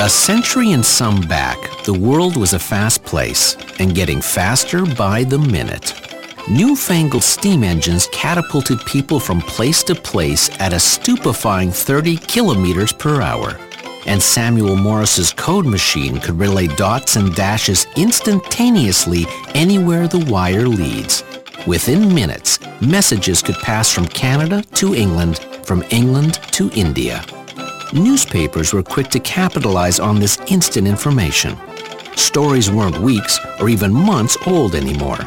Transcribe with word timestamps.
A 0.00 0.08
century 0.08 0.72
and 0.72 0.84
some 0.84 1.20
back, 1.20 1.58
the 1.84 1.92
world 1.92 2.34
was 2.38 2.54
a 2.54 2.58
fast 2.58 3.04
place 3.04 3.54
and 3.80 3.94
getting 3.94 4.22
faster 4.22 4.86
by 4.86 5.24
the 5.24 5.38
minute. 5.38 5.92
Newfangled 6.48 7.22
steam 7.22 7.62
engines 7.62 8.08
catapulted 8.10 8.80
people 8.86 9.20
from 9.20 9.42
place 9.42 9.82
to 9.82 9.94
place 9.94 10.48
at 10.58 10.72
a 10.72 10.80
stupefying 10.80 11.70
30 11.70 12.16
kilometers 12.16 12.94
per 12.94 13.20
hour. 13.20 13.60
And 14.06 14.22
Samuel 14.22 14.74
Morse's 14.74 15.34
code 15.34 15.66
machine 15.66 16.18
could 16.18 16.38
relay 16.38 16.66
dots 16.66 17.16
and 17.16 17.34
dashes 17.34 17.86
instantaneously 17.94 19.26
anywhere 19.54 20.08
the 20.08 20.24
wire 20.30 20.66
leads. 20.66 21.24
Within 21.66 22.14
minutes, 22.14 22.58
messages 22.80 23.42
could 23.42 23.56
pass 23.56 23.92
from 23.92 24.06
Canada 24.06 24.62
to 24.76 24.94
England, 24.94 25.40
from 25.66 25.84
England 25.90 26.40
to 26.52 26.70
India. 26.70 27.22
Newspapers 27.92 28.72
were 28.72 28.84
quick 28.84 29.08
to 29.08 29.18
capitalize 29.18 29.98
on 29.98 30.20
this 30.20 30.38
instant 30.46 30.86
information. 30.86 31.56
Stories 32.14 32.70
weren't 32.70 32.96
weeks 32.98 33.40
or 33.58 33.68
even 33.68 33.92
months 33.92 34.38
old 34.46 34.76
anymore. 34.76 35.18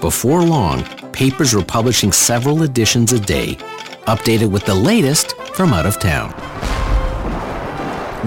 Before 0.00 0.42
long, 0.42 0.82
papers 1.12 1.52
were 1.52 1.62
publishing 1.62 2.12
several 2.12 2.62
editions 2.62 3.12
a 3.12 3.20
day, 3.20 3.56
updated 4.06 4.50
with 4.50 4.64
the 4.64 4.74
latest 4.74 5.36
from 5.52 5.74
out 5.74 5.84
of 5.84 5.98
town. 5.98 6.30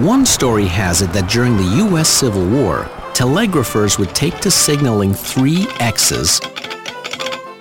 One 0.04 0.24
story 0.24 0.66
has 0.66 1.02
it 1.02 1.12
that 1.12 1.28
during 1.28 1.56
the 1.56 1.76
U.S. 1.88 2.08
Civil 2.08 2.48
War, 2.48 2.88
telegraphers 3.12 3.98
would 3.98 4.14
take 4.14 4.38
to 4.38 4.52
signaling 4.52 5.12
three 5.12 5.66
X's 5.80 6.40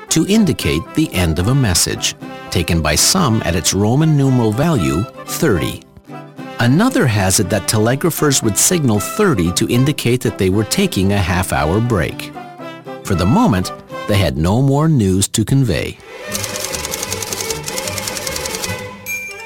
to 0.09 0.27
indicate 0.27 0.81
the 0.93 1.11
end 1.11 1.39
of 1.39 1.47
a 1.47 1.55
message, 1.55 2.15
taken 2.51 2.83
by 2.83 2.93
some 2.93 3.41
at 3.45 3.55
its 3.55 3.73
Roman 3.73 4.15
numeral 4.15 4.51
value 4.51 5.03
30. 5.25 5.88
Another 6.61 7.07
has 7.07 7.39
it 7.39 7.49
that 7.51 7.69
telegraphers 7.69 8.43
would 8.43 8.57
signal 8.57 8.99
30 8.99 9.53
to 9.53 9.69
indicate 9.69 10.19
that 10.19 10.37
they 10.37 10.49
were 10.49 10.65
taking 10.65 11.13
a 11.13 11.17
half-hour 11.17 11.79
break. 11.79 12.33
For 13.05 13.15
the 13.15 13.25
moment, 13.25 13.71
they 14.09 14.17
had 14.17 14.37
no 14.37 14.61
more 14.61 14.89
news 14.89 15.29
to 15.29 15.45
convey. 15.45 15.97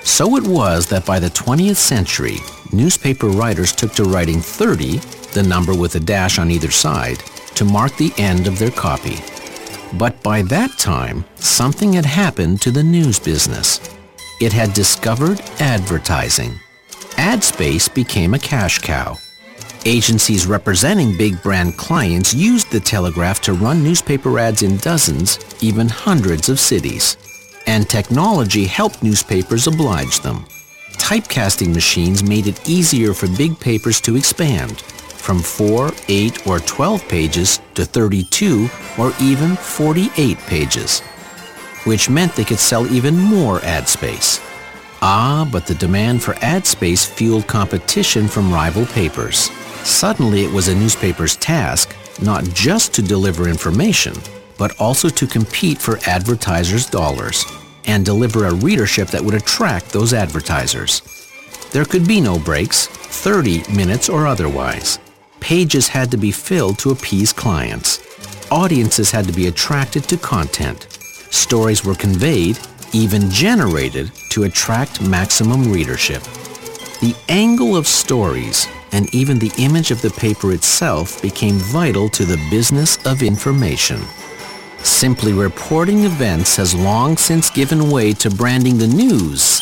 So 0.03 0.35
it 0.37 0.43
was 0.43 0.87
that 0.87 1.05
by 1.05 1.19
the 1.19 1.29
20th 1.29 1.75
century, 1.75 2.37
newspaper 2.71 3.27
writers 3.27 3.73
took 3.73 3.91
to 3.93 4.05
writing 4.05 4.39
30, 4.39 4.97
the 5.33 5.43
number 5.43 5.75
with 5.75 5.93
a 5.93 5.99
dash 5.99 6.39
on 6.39 6.49
either 6.49 6.71
side, 6.71 7.19
to 7.53 7.63
mark 7.63 7.95
the 7.97 8.11
end 8.17 8.47
of 8.47 8.57
their 8.57 8.71
copy. 8.71 9.17
But 9.99 10.23
by 10.23 10.41
that 10.43 10.79
time, 10.79 11.25
something 11.35 11.93
had 11.93 12.07
happened 12.07 12.59
to 12.63 12.71
the 12.71 12.81
news 12.81 13.19
business. 13.19 13.79
It 14.41 14.51
had 14.51 14.73
discovered 14.73 15.39
advertising 15.59 16.59
ad 17.17 17.43
space 17.43 17.87
became 17.87 18.33
a 18.33 18.39
cash 18.39 18.79
cow. 18.79 19.17
Agencies 19.85 20.47
representing 20.47 21.17
big 21.17 21.41
brand 21.41 21.77
clients 21.77 22.33
used 22.33 22.71
the 22.71 22.79
telegraph 22.79 23.41
to 23.41 23.53
run 23.53 23.83
newspaper 23.83 24.39
ads 24.39 24.63
in 24.63 24.77
dozens, 24.77 25.39
even 25.61 25.89
hundreds 25.89 26.47
of 26.47 26.59
cities. 26.59 27.17
And 27.67 27.89
technology 27.89 28.65
helped 28.65 29.03
newspapers 29.03 29.67
oblige 29.67 30.21
them. 30.21 30.45
Typecasting 30.93 31.73
machines 31.73 32.23
made 32.23 32.47
it 32.47 32.69
easier 32.69 33.13
for 33.13 33.27
big 33.37 33.59
papers 33.59 33.99
to 34.01 34.15
expand 34.15 34.81
from 34.81 35.39
4, 35.39 35.91
8, 36.07 36.47
or 36.47 36.59
12 36.59 37.07
pages 37.07 37.59
to 37.75 37.85
32 37.85 38.69
or 38.97 39.13
even 39.21 39.55
48 39.55 40.37
pages, 40.39 40.99
which 41.85 42.09
meant 42.09 42.33
they 42.35 42.43
could 42.43 42.59
sell 42.59 42.85
even 42.87 43.17
more 43.17 43.61
ad 43.63 43.87
space. 43.87 44.39
Ah, 45.05 45.45
but 45.51 45.67
the 45.67 45.75
demand 45.75 46.23
for 46.23 46.33
ad 46.35 46.65
space 46.65 47.03
fueled 47.03 47.45
competition 47.45 48.25
from 48.25 48.53
rival 48.53 48.85
papers. 48.85 49.51
Suddenly 49.83 50.45
it 50.45 50.51
was 50.53 50.69
a 50.69 50.75
newspaper's 50.75 51.35
task 51.35 51.93
not 52.21 52.45
just 52.53 52.93
to 52.93 53.01
deliver 53.01 53.49
information, 53.49 54.15
but 54.57 54.79
also 54.79 55.09
to 55.09 55.27
compete 55.27 55.77
for 55.77 55.99
advertisers' 56.07 56.85
dollars 56.85 57.43
and 57.83 58.05
deliver 58.05 58.45
a 58.45 58.53
readership 58.53 59.09
that 59.09 59.21
would 59.21 59.33
attract 59.33 59.89
those 59.89 60.13
advertisers. 60.13 61.01
There 61.71 61.83
could 61.83 62.07
be 62.07 62.21
no 62.21 62.39
breaks, 62.39 62.87
30 62.87 63.73
minutes 63.75 64.07
or 64.07 64.25
otherwise. 64.25 64.99
Pages 65.41 65.89
had 65.89 66.11
to 66.11 66.17
be 66.17 66.31
filled 66.31 66.79
to 66.79 66.91
appease 66.91 67.33
clients. 67.33 67.99
Audiences 68.49 69.11
had 69.11 69.27
to 69.27 69.33
be 69.33 69.47
attracted 69.47 70.05
to 70.05 70.15
content. 70.15 70.87
Stories 71.29 71.83
were 71.83 71.95
conveyed 71.95 72.57
even 72.93 73.29
generated 73.29 74.11
to 74.29 74.43
attract 74.43 75.01
maximum 75.01 75.71
readership. 75.71 76.21
The 77.01 77.15
angle 77.27 77.75
of 77.75 77.87
stories 77.87 78.67
and 78.91 79.13
even 79.13 79.39
the 79.39 79.51
image 79.57 79.91
of 79.91 80.01
the 80.01 80.11
paper 80.11 80.53
itself 80.53 81.21
became 81.21 81.55
vital 81.55 82.07
to 82.09 82.25
the 82.25 82.37
business 82.49 83.03
of 83.05 83.23
information. 83.23 84.01
Simply 84.77 85.33
reporting 85.33 86.03
events 86.03 86.55
has 86.57 86.75
long 86.75 87.17
since 87.17 87.49
given 87.49 87.89
way 87.89 88.13
to 88.13 88.29
branding 88.29 88.77
the 88.77 88.87
news 88.87 89.61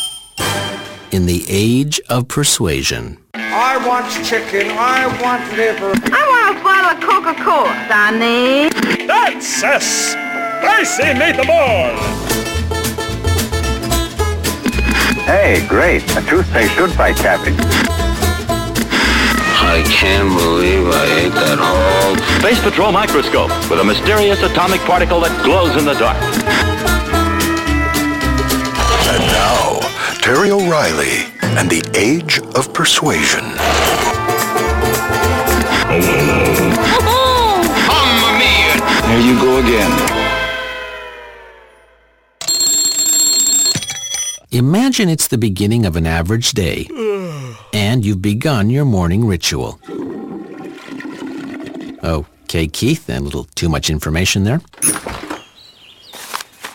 in 1.12 1.26
the 1.26 1.44
age 1.48 2.00
of 2.08 2.28
persuasion. 2.28 3.18
I 3.34 3.76
want 3.86 4.06
chicken. 4.24 4.70
I 4.72 5.06
want 5.22 5.44
liver. 5.56 5.92
I 6.12 6.22
want 6.28 6.58
a 6.58 6.62
bottle 6.62 6.90
of 6.90 7.34
Coca-Cola, 7.36 7.86
Sonny. 7.88 9.06
That's 9.06 9.62
a 9.62 9.80
spicy 9.80 11.14
meatball. 11.18 12.31
Hey, 15.24 15.64
great. 15.68 16.02
A 16.16 16.22
toothpaste 16.22 16.74
should 16.74 16.90
fight 16.90 17.16
capping. 17.16 17.54
I 19.64 19.84
can't 19.86 20.28
believe 20.36 20.88
I 20.88 21.04
ate 21.22 21.32
that 21.32 21.58
whole... 21.62 22.16
Space 22.40 22.60
Patrol 22.60 22.90
microscope 22.90 23.50
with 23.70 23.78
a 23.78 23.84
mysterious 23.84 24.42
atomic 24.42 24.80
particle 24.80 25.20
that 25.20 25.30
glows 25.44 25.76
in 25.76 25.84
the 25.84 25.94
dark. 25.94 26.18
And 29.14 29.22
now, 29.30 29.78
Terry 30.18 30.50
O'Reilly 30.50 31.30
and 31.56 31.70
the 31.70 31.82
Age 31.94 32.40
of 32.56 32.74
Persuasion. 32.74 33.44
Oh. 37.06 37.62
Mamma 37.86 38.38
mia! 38.38 38.74
Here 39.06 39.22
you 39.22 39.38
go 39.40 39.58
again. 39.60 40.21
Imagine 44.52 45.08
it's 45.08 45.28
the 45.28 45.38
beginning 45.38 45.86
of 45.86 45.96
an 45.96 46.06
average 46.06 46.50
day, 46.50 46.86
and 47.72 48.04
you've 48.04 48.20
begun 48.20 48.68
your 48.68 48.84
morning 48.84 49.26
ritual. 49.26 49.80
Okay, 52.04 52.66
Keith, 52.66 53.08
a 53.08 53.18
little 53.18 53.44
too 53.54 53.70
much 53.70 53.88
information 53.88 54.44
there. 54.44 54.60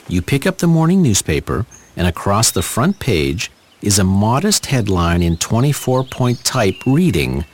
You 0.07 0.23
pick 0.23 0.47
up 0.47 0.57
the 0.57 0.65
morning 0.65 1.03
newspaper, 1.03 1.67
and 1.95 2.07
across 2.07 2.49
the 2.49 2.63
front 2.63 2.99
page 2.99 3.51
is 3.83 3.99
a 3.99 4.03
modest 4.03 4.65
headline 4.65 5.21
in 5.21 5.37
24-point 5.37 6.43
type 6.43 6.77
reading, 6.87 7.45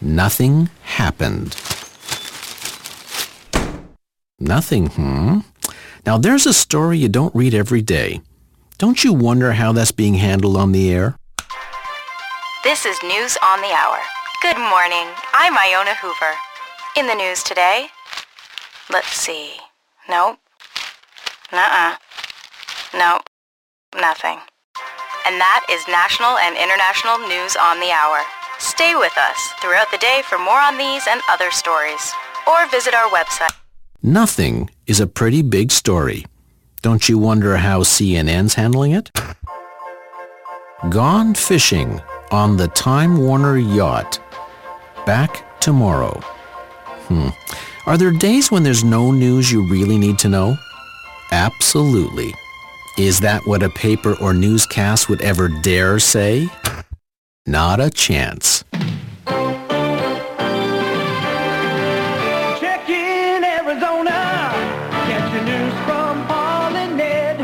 Nothing 0.00 0.70
happened. 0.82 1.54
Nothing, 4.40 4.86
hmm? 4.86 5.40
Now 6.06 6.16
there's 6.16 6.46
a 6.46 6.54
story 6.54 6.96
you 6.96 7.10
don't 7.10 7.34
read 7.34 7.52
every 7.52 7.82
day. 7.82 8.22
Don't 8.82 9.04
you 9.04 9.12
wonder 9.12 9.52
how 9.52 9.70
that's 9.70 9.92
being 9.92 10.14
handled 10.14 10.56
on 10.56 10.72
the 10.72 10.90
air? 10.90 11.14
This 12.64 12.84
is 12.84 13.00
News 13.04 13.38
on 13.40 13.60
the 13.60 13.70
Hour. 13.70 13.98
Good 14.42 14.58
morning. 14.58 15.06
I'm 15.32 15.56
Iona 15.56 15.94
Hoover. 15.94 16.34
In 16.96 17.06
the 17.06 17.14
news 17.14 17.44
today, 17.44 17.86
let's 18.90 19.14
see. 19.14 19.52
Nope. 20.08 20.36
Nuh-uh. 21.52 21.94
Nope. 22.92 23.22
Nothing. 23.94 24.38
And 25.28 25.38
that 25.38 25.64
is 25.70 25.86
national 25.86 26.36
and 26.38 26.56
international 26.56 27.18
news 27.28 27.54
on 27.54 27.78
the 27.78 27.92
hour. 27.92 28.18
Stay 28.58 28.96
with 28.96 29.16
us 29.16 29.38
throughout 29.60 29.92
the 29.92 29.98
day 29.98 30.22
for 30.24 30.38
more 30.38 30.58
on 30.58 30.76
these 30.76 31.06
and 31.08 31.20
other 31.30 31.52
stories. 31.52 32.10
Or 32.48 32.68
visit 32.72 32.94
our 32.94 33.08
website. 33.10 33.54
Nothing 34.02 34.70
is 34.88 34.98
a 34.98 35.06
pretty 35.06 35.42
big 35.42 35.70
story. 35.70 36.26
Don't 36.82 37.08
you 37.08 37.16
wonder 37.16 37.56
how 37.56 37.82
CNN's 37.82 38.54
handling 38.54 38.90
it? 38.90 39.12
Gone 40.90 41.32
fishing 41.32 42.00
on 42.32 42.56
the 42.56 42.66
Time 42.66 43.18
Warner 43.18 43.56
yacht. 43.56 44.18
Back 45.06 45.60
tomorrow. 45.60 46.18
Hmm. 47.06 47.28
Are 47.86 47.96
there 47.96 48.10
days 48.10 48.50
when 48.50 48.64
there's 48.64 48.82
no 48.82 49.12
news 49.12 49.52
you 49.52 49.64
really 49.70 49.96
need 49.96 50.18
to 50.20 50.28
know? 50.28 50.56
Absolutely. 51.30 52.34
Is 52.98 53.20
that 53.20 53.46
what 53.46 53.62
a 53.62 53.70
paper 53.70 54.16
or 54.20 54.34
newscast 54.34 55.08
would 55.08 55.22
ever 55.22 55.48
dare 55.48 56.00
say? 56.00 56.48
Not 57.46 57.78
a 57.78 57.90
chance. 57.90 58.64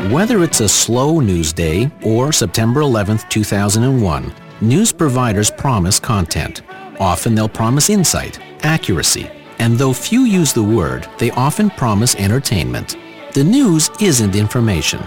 Whether 0.09 0.41
it's 0.43 0.59
a 0.59 0.67
slow 0.67 1.19
news 1.19 1.53
day 1.53 1.91
or 2.01 2.31
September 2.31 2.81
11, 2.81 3.19
2001, 3.29 4.33
news 4.59 4.91
providers 4.91 5.51
promise 5.51 5.99
content. 5.99 6.63
Often 6.99 7.35
they'll 7.35 7.47
promise 7.47 7.91
insight, 7.91 8.39
accuracy, 8.65 9.29
and 9.59 9.77
though 9.77 9.93
few 9.93 10.21
use 10.21 10.51
the 10.51 10.63
word, 10.63 11.07
they 11.19 11.29
often 11.31 11.69
promise 11.69 12.15
entertainment. 12.15 12.97
The 13.33 13.43
news 13.43 13.91
isn't 14.01 14.35
information. 14.35 14.99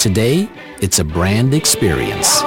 Today, 0.00 0.50
it's 0.82 0.98
a 0.98 1.04
brand 1.04 1.54
experience. 1.54 2.42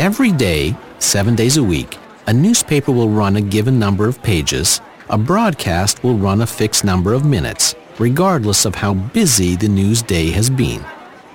Every 0.00 0.32
day, 0.32 0.76
seven 0.98 1.36
days 1.36 1.58
a 1.58 1.62
week, 1.62 1.96
a 2.26 2.32
newspaper 2.32 2.90
will 2.90 3.08
run 3.08 3.36
a 3.36 3.40
given 3.40 3.78
number 3.78 4.08
of 4.08 4.20
pages. 4.20 4.80
A 5.10 5.16
broadcast 5.16 6.04
will 6.04 6.18
run 6.18 6.42
a 6.42 6.46
fixed 6.46 6.84
number 6.84 7.14
of 7.14 7.24
minutes, 7.24 7.74
regardless 7.98 8.66
of 8.66 8.74
how 8.74 8.92
busy 8.92 9.56
the 9.56 9.66
news 9.66 10.02
day 10.02 10.30
has 10.32 10.50
been. 10.50 10.84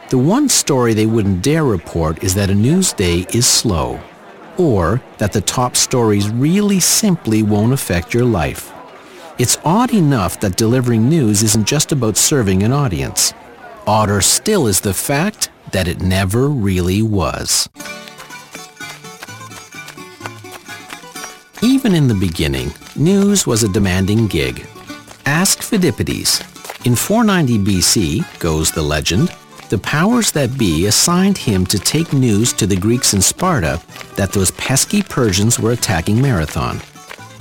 The 0.10 0.18
one 0.20 0.48
story 0.48 0.94
they 0.94 1.08
wouldn't 1.08 1.42
dare 1.42 1.64
report 1.64 2.24
is 2.24 2.36
that 2.36 2.52
a 2.52 2.56
news 2.56 2.94
day 2.94 3.25
is 3.34 3.48
slow, 3.48 4.00
or 4.60 5.02
that 5.18 5.34
the 5.34 5.42
top 5.42 5.75
stories 5.75 6.30
really 6.30 6.80
simply 6.80 7.42
won't 7.42 7.74
affect 7.74 8.14
your 8.14 8.25
life. 8.25 8.72
It's 9.40 9.58
odd 9.66 9.92
enough 9.92 10.40
that 10.42 10.56
delivering 10.56 11.10
news 11.10 11.42
isn't 11.42 11.66
just 11.66 11.92
about 11.92 12.16
serving 12.16 12.62
an 12.62 12.74
audience. 12.74 13.34
Odder 13.88 14.22
still 14.22 14.68
is 14.68 14.81
the 14.81 14.94
fact 14.94 15.50
that 15.72 15.88
it 15.88 16.00
never 16.00 16.48
really 16.48 17.02
was. 17.02 17.68
Even 21.64 21.96
in 21.96 22.08
the 22.08 22.14
beginning, 22.20 22.72
news 22.95 23.48
was 23.48 23.63
a 23.63 23.69
demanding 23.69 24.28
gig. 24.28 24.68
Ask 25.25 25.60
Pheidippides. 25.60 26.42
In 26.86 26.95
490 26.95 27.60
BC, 27.60 28.40
goes 28.40 28.72
the 28.72 28.81
legend, 28.81 29.34
the 29.69 29.78
powers 29.78 30.31
that 30.34 30.57
be 30.57 30.86
assigned 30.86 31.38
him 31.38 31.66
to 31.68 31.80
take 31.80 32.13
news 32.13 32.54
to 32.54 32.68
the 32.68 32.75
Greeks 32.75 33.13
in 33.13 33.22
Sparta 33.22 33.81
that 34.16 34.31
those 34.31 34.51
pesky 34.51 35.01
Persians 35.01 35.60
were 35.60 35.72
attacking 35.72 36.22
Marathon. 36.22 36.80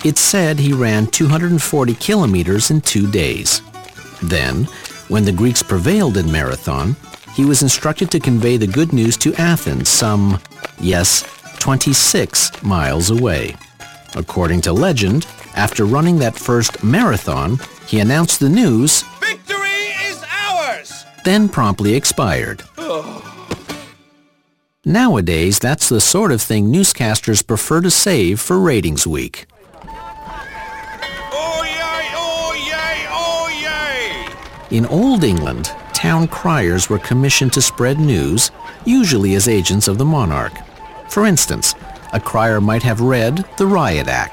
It's 0.05 0.21
said 0.21 0.59
he 0.59 0.73
ran 0.73 1.07
240 1.09 1.95
kilometers 1.95 2.71
in 2.71 2.81
two 2.81 3.11
days. 3.11 3.61
Then, 4.23 4.65
when 5.09 5.25
the 5.25 5.33
Greeks 5.33 5.63
prevailed 5.63 6.17
in 6.17 6.31
Marathon, 6.33 6.97
he 7.35 7.45
was 7.45 7.63
instructed 7.63 8.11
to 8.13 8.21
convey 8.21 8.57
the 8.57 8.67
good 8.67 8.93
news 8.93 9.17
to 9.19 9.35
Athens 9.35 9.89
some, 9.89 10.41
yes, 10.81 11.25
26 11.59 12.63
miles 12.63 13.11
away. 13.11 13.55
According 14.15 14.61
to 14.63 14.73
legend, 14.73 15.27
after 15.55 15.85
running 15.85 16.19
that 16.19 16.37
first 16.39 16.83
marathon, 16.83 17.59
he 17.87 18.01
announced 18.01 18.41
the 18.41 18.49
news, 18.49 19.03
Victory 19.21 19.93
is 20.07 20.23
ours! 20.31 21.05
then 21.25 21.49
promptly 21.49 21.95
expired. 21.95 22.63
Nowadays, 24.85 25.61
that's 25.61 25.89
the 25.89 26.01
sort 26.01 26.33
of 26.33 26.43
thing 26.43 26.73
newscasters 26.73 27.47
prefer 27.47 27.81
to 27.83 27.91
save 27.91 28.41
for 28.41 28.59
ratings 28.59 29.07
week. 29.07 29.47
In 34.73 34.87
Old 34.87 35.23
England, 35.23 35.67
town 35.93 36.27
criers 36.27 36.89
were 36.89 36.99
commissioned 36.99 37.53
to 37.53 37.61
spread 37.61 38.01
news, 38.01 38.51
usually 38.87 39.35
as 39.35 39.47
agents 39.47 39.87
of 39.87 39.99
the 39.99 40.05
monarch. 40.05 40.55
For 41.11 41.27
instance, 41.27 41.75
a 42.15 42.19
crier 42.19 42.59
might 42.59 42.83
have 42.83 43.03
read 43.03 43.45
the 43.59 43.67
Riot 43.67 44.09
Act. 44.09 44.32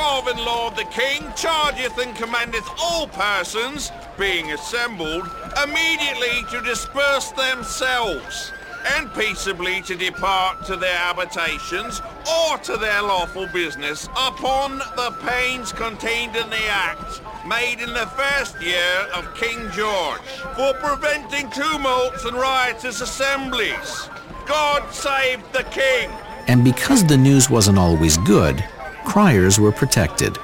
Sovereign 0.00 0.38
lord 0.38 0.76
the 0.76 0.84
king 0.84 1.22
chargeth 1.36 1.98
and 1.98 2.16
commandeth 2.16 2.66
all 2.82 3.06
persons, 3.06 3.92
being 4.18 4.50
assembled, 4.52 5.30
immediately 5.62 6.42
to 6.50 6.62
disperse 6.62 7.32
themselves, 7.32 8.50
and 8.96 9.12
peaceably 9.12 9.82
to 9.82 9.94
depart 9.94 10.64
to 10.64 10.76
their 10.76 10.96
habitations 10.96 12.00
or 12.26 12.56
to 12.58 12.78
their 12.78 13.02
lawful 13.02 13.46
business 13.48 14.06
upon 14.16 14.78
the 14.78 15.14
pains 15.22 15.70
contained 15.70 16.34
in 16.34 16.48
the 16.48 16.66
act 16.68 17.20
made 17.46 17.80
in 17.80 17.92
the 17.92 18.06
first 18.16 18.58
year 18.62 19.06
of 19.14 19.34
King 19.34 19.70
George 19.70 20.20
for 20.56 20.72
preventing 20.80 21.50
tumults 21.50 22.24
and 22.24 22.34
riotous 22.34 23.02
assemblies. 23.02 24.08
God 24.46 24.82
save 24.94 25.40
the 25.52 25.64
king! 25.64 26.10
And 26.48 26.64
because 26.64 27.04
the 27.04 27.18
news 27.18 27.50
wasn't 27.50 27.78
always 27.78 28.16
good, 28.16 28.64
criers 29.04 29.58
were 29.58 29.72
protected. 29.72 30.38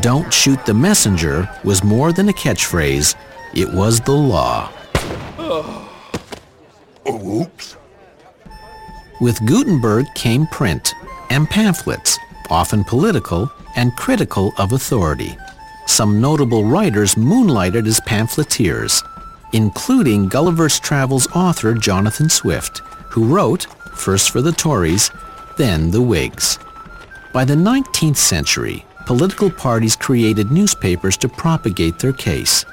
Don't 0.00 0.32
shoot 0.32 0.64
the 0.66 0.74
messenger 0.74 1.48
was 1.64 1.82
more 1.82 2.12
than 2.12 2.28
a 2.28 2.32
catchphrase, 2.32 3.14
it 3.54 3.72
was 3.72 4.00
the 4.00 4.12
law. 4.12 4.70
Oh, 5.38 5.90
oops. 7.08 7.76
With 9.20 9.44
Gutenberg 9.44 10.06
came 10.14 10.46
print 10.46 10.94
and 11.30 11.48
pamphlets, 11.50 12.18
often 12.48 12.84
political 12.84 13.50
and 13.76 13.94
critical 13.96 14.52
of 14.58 14.72
authority. 14.72 15.36
Some 15.86 16.20
notable 16.20 16.64
writers 16.64 17.16
moonlighted 17.16 17.86
as 17.86 18.00
pamphleteers, 18.00 19.02
including 19.52 20.28
Gulliver's 20.28 20.78
Travels 20.78 21.26
author 21.34 21.74
Jonathan 21.74 22.28
Swift, 22.28 22.78
who 23.10 23.24
wrote, 23.24 23.66
first 23.94 24.30
for 24.30 24.40
the 24.40 24.52
Tories, 24.52 25.10
then 25.56 25.90
the 25.90 26.00
Whigs. 26.00 26.58
By 27.32 27.44
the 27.44 27.54
19th 27.54 28.16
century, 28.16 28.84
political 29.06 29.50
parties 29.50 29.94
created 29.94 30.50
newspapers 30.50 31.16
to 31.18 31.28
propagate 31.28 32.00
their 32.00 32.12
case. 32.12 32.64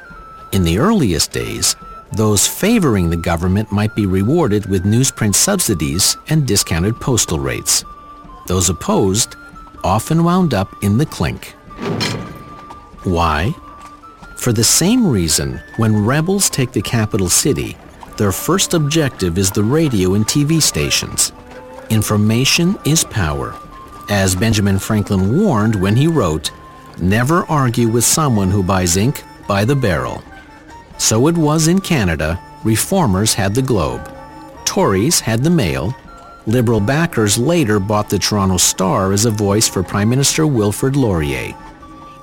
In 0.51 0.63
the 0.63 0.79
earliest 0.79 1.31
days, 1.31 1.75
those 2.13 2.47
favoring 2.47 3.11
the 3.11 3.17
government 3.17 3.71
might 3.71 3.93
be 3.95 4.07
rewarded 4.07 4.65
with 4.65 4.83
newsprint 4.83 5.35
subsidies 5.35 6.17
and 6.29 6.47
discounted 6.47 6.99
postal 6.99 7.37
rates. 7.37 7.85
Those 8.47 8.69
opposed 8.69 9.35
often 9.83 10.23
wound 10.23 10.55
up 10.55 10.73
in 10.81 10.97
the 10.97 11.05
clink. 11.05 11.49
Why? 13.03 13.53
For 14.37 14.53
the 14.53 14.63
same 14.63 15.05
reason, 15.05 15.61
when 15.75 16.03
rebels 16.03 16.49
take 16.49 16.71
the 16.71 16.81
capital 16.81 17.29
city, 17.29 17.77
their 18.17 18.31
first 18.31 18.73
objective 18.73 19.37
is 19.37 19.51
the 19.51 19.63
radio 19.63 20.15
and 20.15 20.25
TV 20.25 20.59
stations. 20.59 21.31
Information 21.91 22.75
is 22.85 23.03
power. 23.03 23.55
As 24.09 24.35
Benjamin 24.35 24.79
Franklin 24.79 25.41
warned 25.41 25.75
when 25.75 25.95
he 25.95 26.07
wrote, 26.07 26.51
Never 26.99 27.45
argue 27.45 27.89
with 27.89 28.03
someone 28.03 28.49
who 28.49 28.63
buys 28.63 28.97
ink 28.97 29.23
by 29.47 29.65
the 29.65 29.75
barrel. 29.75 30.23
So 30.97 31.27
it 31.27 31.37
was 31.37 31.67
in 31.67 31.79
Canada, 31.79 32.39
reformers 32.63 33.33
had 33.33 33.53
the 33.53 33.61
Globe. 33.61 34.11
Tories 34.65 35.19
had 35.19 35.43
the 35.43 35.49
Mail. 35.49 35.95
Liberal 36.47 36.79
backers 36.79 37.37
later 37.37 37.79
bought 37.79 38.09
the 38.09 38.17
Toronto 38.17 38.57
Star 38.57 39.11
as 39.11 39.25
a 39.25 39.31
voice 39.31 39.67
for 39.67 39.83
Prime 39.83 40.09
Minister 40.09 40.47
Wilfrid 40.47 40.95
Laurier. 40.95 41.53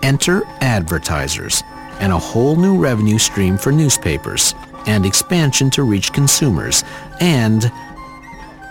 Enter 0.02 0.42
advertisers 0.60 1.62
and 2.00 2.12
a 2.12 2.18
whole 2.18 2.56
new 2.56 2.78
revenue 2.78 3.18
stream 3.18 3.56
for 3.56 3.70
newspapers 3.70 4.54
and 4.86 5.06
expansion 5.06 5.70
to 5.70 5.82
reach 5.82 6.12
consumers. 6.12 6.82
And, 7.20 7.70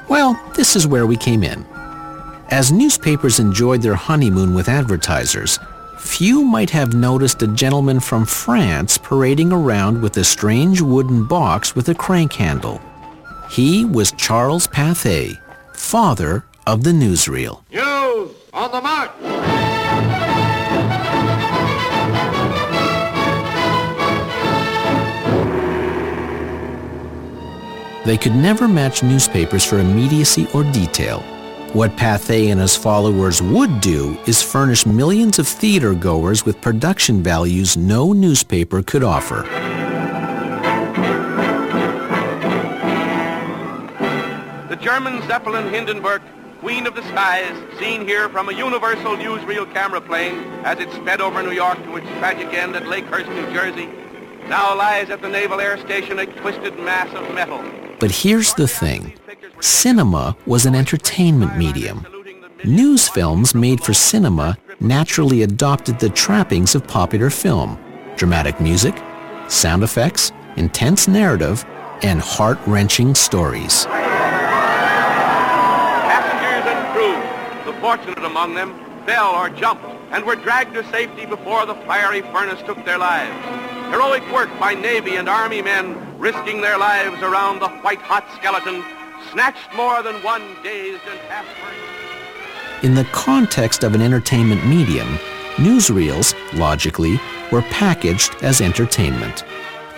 well, 0.09 0.39
this 0.55 0.75
is 0.75 0.87
where 0.87 1.07
we 1.07 1.15
came 1.15 1.43
in. 1.43 1.65
As 2.49 2.71
newspapers 2.71 3.39
enjoyed 3.39 3.81
their 3.81 3.95
honeymoon 3.95 4.53
with 4.53 4.69
advertisers, 4.69 5.59
few 5.97 6.43
might 6.43 6.69
have 6.69 6.93
noticed 6.93 7.41
a 7.41 7.47
gentleman 7.47 7.99
from 7.99 8.25
France 8.25 8.97
parading 8.97 9.51
around 9.51 10.01
with 10.01 10.17
a 10.17 10.23
strange 10.23 10.81
wooden 10.81 11.25
box 11.25 11.75
with 11.75 11.89
a 11.89 11.95
crank 11.95 12.33
handle. 12.33 12.81
He 13.49 13.85
was 13.85 14.11
Charles 14.11 14.67
Pathé, 14.67 15.39
father 15.73 16.45
of 16.67 16.83
the 16.83 16.91
newsreel. 16.91 17.63
News 17.71 18.31
on 18.53 18.71
the 18.71 18.81
march! 18.81 19.11
They 28.05 28.17
could 28.17 28.35
never 28.35 28.67
match 28.67 29.01
newspapers 29.01 29.63
for 29.63 29.79
immediacy 29.79 30.47
or 30.53 30.65
detail. 30.65 31.23
What 31.73 31.89
Pathé 31.97 32.51
and 32.51 32.61
his 32.61 32.75
followers 32.75 33.41
would 33.41 33.81
do 33.81 34.15
is 34.27 34.43
furnish 34.43 34.85
millions 34.85 35.39
of 35.39 35.47
theater 35.47 35.95
goers 35.95 36.45
with 36.45 36.61
production 36.61 37.23
values 37.23 37.75
no 37.75 38.13
newspaper 38.13 38.83
could 38.83 39.03
offer. 39.03 39.41
The 44.69 44.75
German 44.75 45.23
Zeppelin 45.23 45.73
Hindenburg, 45.73 46.21
queen 46.59 46.85
of 46.85 46.93
the 46.93 47.01
skies, 47.07 47.57
seen 47.79 48.07
here 48.07 48.29
from 48.29 48.49
a 48.49 48.53
universal 48.53 49.17
newsreel 49.17 49.65
camera 49.73 49.99
plane 49.99 50.43
as 50.63 50.77
it 50.77 50.91
sped 50.91 51.21
over 51.21 51.41
New 51.41 51.53
York 51.53 51.83
to 51.85 51.95
its 51.95 52.07
tragic 52.19 52.53
end 52.53 52.75
at 52.75 52.83
Lakehurst, 52.83 53.29
New 53.29 53.51
Jersey, 53.51 53.89
now 54.47 54.77
lies 54.77 55.09
at 55.09 55.23
the 55.23 55.29
Naval 55.29 55.59
Air 55.59 55.79
Station 55.79 56.19
a 56.19 56.27
twisted 56.27 56.77
mass 56.77 57.11
of 57.15 57.33
metal. 57.33 57.82
But 58.03 58.11
here's 58.11 58.53
the 58.55 58.67
thing. 58.67 59.13
Cinema 59.61 60.35
was 60.45 60.65
an 60.65 60.75
entertainment 60.75 61.55
medium. 61.57 62.05
News 62.65 63.07
films 63.07 63.55
made 63.55 63.81
for 63.81 63.93
cinema 63.93 64.57
naturally 64.81 65.43
adopted 65.43 65.99
the 65.99 66.09
trappings 66.09 66.75
of 66.75 66.85
popular 66.85 67.29
film. 67.29 67.79
Dramatic 68.17 68.59
music, 68.59 69.01
sound 69.47 69.83
effects, 69.83 70.33
intense 70.57 71.07
narrative, 71.07 71.63
and 72.01 72.19
heart-wrenching 72.19 73.15
stories. 73.15 73.85
Passengers 76.11 76.65
and 76.73 76.85
crew, 76.93 77.15
the 77.71 77.79
fortunate 77.79 78.25
among 78.25 78.53
them, 78.53 78.75
fell 79.05 79.33
or 79.33 79.47
jumped 79.47 79.85
and 80.13 80.23
were 80.23 80.35
dragged 80.35 80.73
to 80.75 80.89
safety 80.91 81.25
before 81.25 81.65
the 81.65 81.75
fiery 81.87 82.21
furnace 82.21 82.61
took 82.61 82.83
their 82.85 82.99
lives. 82.99 83.33
Heroic 83.91 84.23
work 84.31 84.49
by 84.59 84.75
Navy 84.75 85.15
and 85.15 85.27
Army 85.27 85.61
men 85.61 85.97
risking 86.19 86.61
their 86.61 86.77
lives 86.77 87.21
around 87.21 87.59
the 87.59 87.67
white-hot 87.67 88.25
skeleton 88.37 88.83
snatched 89.31 89.75
more 89.75 90.03
than 90.03 90.15
one 90.23 90.55
dazed 90.63 91.01
and 91.09 91.19
half 91.29 91.45
In 92.83 92.93
the 92.93 93.05
context 93.05 93.83
of 93.83 93.95
an 93.95 94.01
entertainment 94.01 94.65
medium, 94.67 95.07
newsreels, 95.55 96.33
logically, 96.57 97.19
were 97.51 97.63
packaged 97.63 98.35
as 98.43 98.61
entertainment. 98.61 99.43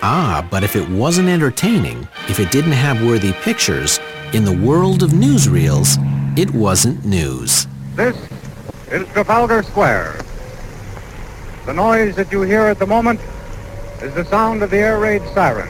Ah, 0.02 0.48
but 0.50 0.64
if 0.64 0.76
it 0.76 0.88
wasn't 0.90 1.28
entertaining, 1.28 2.08
if 2.30 2.40
it 2.40 2.52
didn't 2.52 2.72
have 2.72 3.06
worthy 3.06 3.34
pictures, 3.34 4.00
in 4.34 4.46
the 4.46 4.58
world 4.66 5.04
of 5.04 5.12
newsreels, 5.12 5.98
it 6.38 6.52
wasn't 6.52 7.04
news. 7.06 7.68
This 7.96 8.18
is 8.92 9.08
Trafalgar 9.10 9.64
Square. 9.64 10.20
The 11.66 11.74
noise 11.74 12.16
that 12.16 12.32
you 12.32 12.42
hear 12.42 12.62
at 12.62 12.80
the 12.80 12.86
moment 12.86 13.20
is 14.02 14.14
the 14.14 14.26
sound 14.26 14.62
of 14.62 14.70
the 14.70 14.78
air 14.78 15.00
raid 15.00 15.22
siren. 15.34 15.70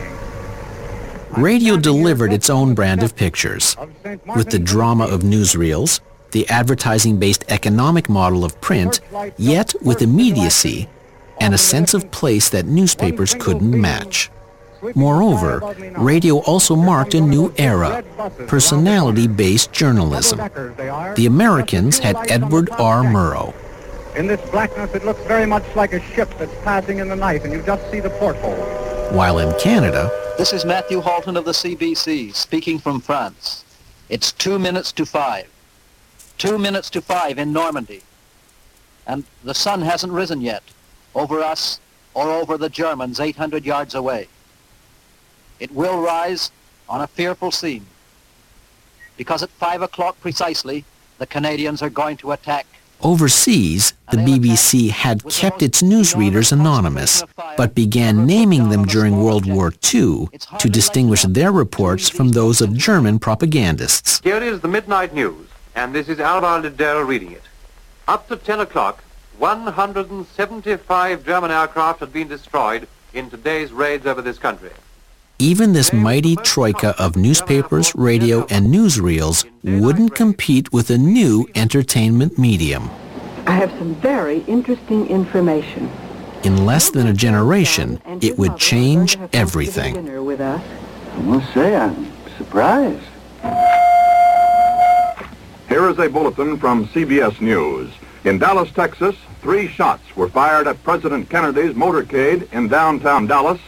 Radio 1.38 1.78
delivered 1.78 2.32
its 2.34 2.50
own 2.50 2.74
brand 2.74 3.04
of 3.04 3.16
pictures. 3.16 3.76
With 4.36 4.50
the 4.50 4.60
drama 4.60 5.06
of 5.06 5.22
newsreels, 5.22 6.00
the 6.32 6.48
advertising-based 6.50 7.46
economic 7.50 8.10
model 8.10 8.44
of 8.44 8.60
print, 8.62 9.02
yet 9.38 9.74
with 9.82 10.02
immediacy 10.02 10.90
and 11.40 11.54
a 11.54 11.58
sense 11.58 11.94
of 11.94 12.12
place 12.12 12.50
that 12.50 12.66
newspapers 12.66 13.34
couldn't 13.36 13.80
match. 13.80 14.30
Moreover, 14.94 15.76
radio 15.98 16.38
also 16.40 16.76
marked 16.76 17.14
a 17.14 17.22
new 17.22 17.54
era, 17.58 18.04
personality-based 18.48 19.72
journalism. 19.72 20.38
The 21.16 21.26
Americans 21.28 22.00
had 22.00 22.16
Edward 22.30 22.70
R. 22.72 23.04
Murrow. 23.04 23.54
In 24.16 24.28
this 24.28 24.42
blackness, 24.50 24.94
it 24.94 25.04
looks 25.04 25.22
very 25.26 25.46
much 25.46 25.64
like 25.76 25.94
a 25.94 26.00
ship 26.00 26.30
that's 26.38 26.54
passing 26.64 27.00
in 27.00 27.10
the 27.10 27.16
night, 27.16 27.44
and 27.44 27.52
you 27.52 27.62
just 27.64 27.90
see 27.92 28.00
the 28.00 28.10
porthole. 28.12 28.56
While 29.12 29.40
in 29.40 29.58
Canada, 29.60 30.10
this 30.38 30.54
is 30.54 30.66
Matthew 30.66 31.02
Halton 31.02 31.38
of 31.38 31.46
the 31.46 31.52
CBC, 31.52 32.34
speaking 32.34 32.80
from 32.80 33.02
France. 33.02 33.66
It's 34.10 34.32
two 34.32 34.60
minutes 34.60 34.92
to 34.94 35.06
five. 35.06 35.48
Two 36.38 36.58
minutes 36.58 36.90
to 36.92 37.02
five 37.02 37.38
in 37.38 37.52
Normandy. 37.54 38.04
And 39.08 39.24
the 39.44 39.54
sun 39.54 39.82
hasn't 39.82 40.12
risen 40.14 40.42
yet 40.42 40.64
over 41.14 41.42
us 41.42 41.80
or 42.14 42.30
over 42.30 42.58
the 42.58 42.70
Germans 42.70 43.20
800 43.20 43.66
yards 43.66 43.96
away. 43.96 44.28
It 45.60 45.72
will 45.72 46.02
rise 46.02 46.52
on 46.90 47.02
a 47.02 47.08
fearful 47.08 47.52
scene 47.52 47.86
because 49.18 49.42
at 49.44 49.50
5 49.50 49.82
o'clock 49.82 50.20
precisely, 50.20 50.84
the 51.18 51.26
Canadians 51.26 51.82
are 51.82 51.90
going 51.90 52.18
to 52.18 52.32
attack. 52.34 52.66
Overseas, 53.02 53.94
the 54.12 54.18
BBC 54.18 54.90
had 54.90 55.24
kept 55.30 55.62
its 55.62 55.82
newsreaders 55.82 56.52
anonymous, 56.52 57.24
but 57.58 57.76
began 57.76 58.26
naming 58.26 58.70
them 58.70 58.86
during 58.86 59.22
World 59.22 59.46
War 59.46 59.74
II 59.94 60.28
to 60.60 60.70
distinguish 60.70 61.24
their 61.24 61.52
reports 61.52 62.10
from 62.10 62.30
those 62.30 62.62
of 62.62 62.74
German 62.74 63.20
propagandists. 63.20 64.22
Here 64.24 64.42
is 64.42 64.62
the 64.62 64.68
midnight 64.68 65.14
news, 65.14 65.48
and 65.76 65.94
this 65.94 66.10
is 66.10 66.20
Alvar 66.20 66.62
Liddell 66.62 67.02
reading 67.02 67.32
it. 67.34 67.44
Up 68.08 68.28
to 68.30 68.38
10 68.38 68.62
o'clock, 68.62 69.04
175 69.38 71.26
German 71.26 71.52
aircraft 71.52 72.00
had 72.00 72.14
been 72.14 72.28
destroyed 72.28 72.88
in 73.14 73.30
today's 73.30 73.72
raids 73.72 74.06
over 74.06 74.22
this 74.22 74.38
country. 74.38 74.72
Even 75.40 75.74
this 75.74 75.92
mighty 75.92 76.38
troika 76.38 76.96
of 76.98 77.18
newspapers, 77.18 77.94
radio, 77.94 78.46
and 78.50 78.68
newsreels 78.68 79.46
wouldn't 79.64 80.16
compete 80.16 80.72
with 80.72 80.90
a 80.90 80.98
new 80.98 81.46
entertainment 81.56 82.40
medium. 82.40 82.90
I 83.46 83.52
have 83.52 83.70
some 83.72 83.96
very 83.96 84.40
interesting 84.44 85.08
information. 85.08 85.92
In 86.44 86.66
less 86.66 86.90
than 86.90 87.08
a 87.08 87.14
generation, 87.14 88.00
it 88.22 88.38
would 88.38 88.56
change 88.56 89.18
everything. 89.34 89.98
I 89.98 91.22
must 91.24 91.54
say, 91.54 91.76
I'm 91.76 92.10
surprised. 92.38 93.04
Here 95.68 95.90
is 95.90 96.00
a 96.00 96.08
bulletin 96.08 96.58
from 96.58 96.88
CBS 96.88 97.42
News. 97.42 97.92
In 98.24 98.40
Dallas, 98.40 98.72
Texas, 98.72 99.18
three 99.42 99.68
shots 99.68 100.16
were 100.16 100.30
fired 100.30 100.68
at 100.68 100.82
President 100.84 101.30
Kennedy's 101.30 101.74
motorcade 101.76 102.50
in 102.54 102.70
downtown 102.70 103.28
Dallas. 103.28 103.60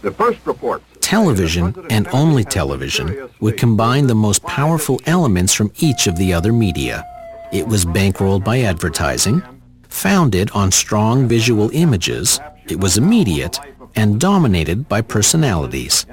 The 0.00 0.12
first 0.12 0.38
report 0.46 0.82
television, 1.10 1.74
and 1.90 2.06
only 2.12 2.44
television, 2.44 3.28
would 3.40 3.56
combine 3.56 4.06
the 4.06 4.14
most 4.14 4.40
powerful 4.44 5.00
elements 5.06 5.52
from 5.52 5.72
each 5.80 6.06
of 6.06 6.16
the 6.16 6.32
other 6.32 6.52
media. 6.52 7.04
It 7.50 7.66
was 7.66 7.84
bankrolled 7.84 8.44
by 8.44 8.60
advertising, 8.60 9.42
founded 9.88 10.52
on 10.52 10.70
strong 10.70 11.26
visual 11.26 11.68
images, 11.72 12.38
it 12.68 12.78
was 12.78 12.96
immediate, 12.96 13.58
and 13.96 14.20
dominated 14.20 14.88
by 14.88 15.00
personalities. 15.00 16.06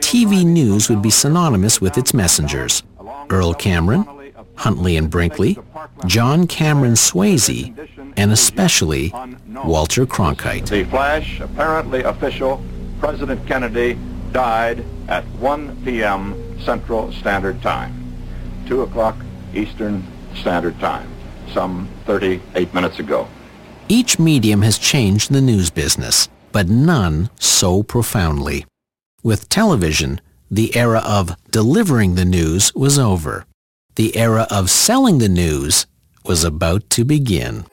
TV 0.00 0.44
news 0.44 0.90
would 0.90 1.00
be 1.00 1.08
synonymous 1.08 1.80
with 1.80 1.96
its 1.96 2.12
messengers. 2.12 2.82
Earl 3.30 3.54
Cameron, 3.54 4.04
Huntley 4.56 4.98
and 4.98 5.08
Brinkley, 5.08 5.56
John 6.04 6.46
Cameron 6.46 6.92
Swayze, 6.92 7.72
and 8.18 8.30
especially 8.32 9.14
Walter 9.64 10.04
Cronkite. 10.04 10.68
The 10.68 10.84
flash, 10.84 11.40
apparently 11.40 12.02
official, 12.02 12.62
President 13.00 13.46
Kennedy 13.46 13.98
died 14.36 14.84
at 15.08 15.24
1 15.40 15.82
p.m. 15.82 16.60
Central 16.60 17.10
Standard 17.10 17.62
Time, 17.62 17.94
2 18.66 18.82
o'clock 18.82 19.16
Eastern 19.54 20.06
Standard 20.34 20.78
Time, 20.78 21.08
some 21.54 21.88
38 22.04 22.74
minutes 22.74 22.98
ago. 22.98 23.26
Each 23.88 24.18
medium 24.18 24.60
has 24.60 24.76
changed 24.76 25.32
the 25.32 25.40
news 25.40 25.70
business, 25.70 26.28
but 26.52 26.68
none 26.68 27.30
so 27.40 27.82
profoundly. 27.82 28.66
With 29.22 29.48
television, 29.48 30.20
the 30.50 30.76
era 30.76 31.00
of 31.02 31.34
delivering 31.50 32.16
the 32.16 32.26
news 32.26 32.74
was 32.74 32.98
over. 32.98 33.46
The 33.94 34.14
era 34.18 34.46
of 34.50 34.68
selling 34.68 35.16
the 35.16 35.30
news 35.30 35.86
was 36.26 36.44
about 36.44 36.90
to 36.90 37.06
begin. 37.06 37.64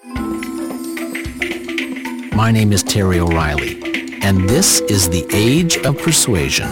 My 2.34 2.52
name 2.54 2.72
is 2.72 2.84
Terry 2.84 3.20
O'Reilly 3.20 3.84
and 4.24 4.50
this 4.50 4.80
is 4.82 5.10
the 5.10 5.28
Age 5.34 5.76
of 5.80 5.98
Persuasion. 5.98 6.70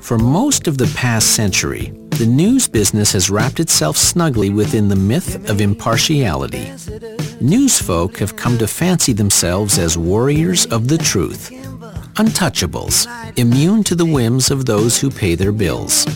For 0.00 0.18
most 0.18 0.66
of 0.66 0.76
the 0.76 0.92
past 0.96 1.36
century, 1.36 1.92
the 2.18 2.26
news 2.26 2.66
business 2.66 3.12
has 3.12 3.30
wrapped 3.30 3.60
itself 3.60 3.96
snugly 3.96 4.50
within 4.50 4.88
the 4.88 4.96
myth 4.96 5.48
of 5.48 5.60
impartiality. 5.60 6.72
News 7.40 7.80
folk 7.80 8.18
have 8.18 8.34
come 8.34 8.58
to 8.58 8.66
fancy 8.66 9.12
themselves 9.12 9.78
as 9.78 9.96
warriors 9.96 10.66
of 10.66 10.88
the 10.88 10.98
truth, 10.98 11.50
untouchables, 12.16 13.06
immune 13.38 13.84
to 13.84 13.94
the 13.94 14.04
whims 14.04 14.50
of 14.50 14.66
those 14.66 15.00
who 15.00 15.12
pay 15.12 15.36
their 15.36 15.52
bills. 15.52 16.06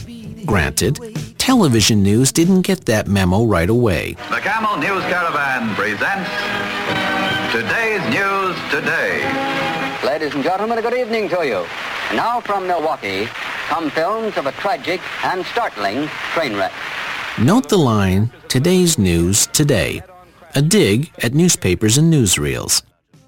Granted, 0.45 0.99
television 1.45 2.03
news 2.03 2.33
didn't 2.33 2.63
get 2.63 2.87
that 2.87 3.07
memo 3.07 3.45
right 3.45 3.69
away. 3.69 4.15
The 4.31 4.41
Camel 4.41 4.79
News 4.79 5.05
Caravan 5.13 5.75
presents 5.75 6.31
Today's 7.53 8.01
News 8.09 8.57
Today. 8.71 9.21
Ladies 10.03 10.35
and 10.35 10.43
gentlemen, 10.43 10.79
a 10.79 10.81
good 10.81 10.95
evening 10.95 11.29
to 11.29 11.47
you. 11.47 11.67
Now 12.17 12.41
from 12.41 12.67
Milwaukee 12.67 13.27
come 13.69 13.91
films 13.91 14.39
of 14.39 14.47
a 14.47 14.53
tragic 14.53 15.03
and 15.23 15.45
startling 15.45 16.09
train 16.33 16.57
wreck. 16.57 16.73
Note 17.39 17.69
the 17.69 17.77
line, 17.77 18.33
Today's 18.49 18.99
News 18.99 19.47
Today, 19.49 20.03
a 20.55 20.63
dig 20.63 21.13
at 21.23 21.35
newspapers 21.35 21.99
and 21.99 22.11
newsreels. 22.11 22.83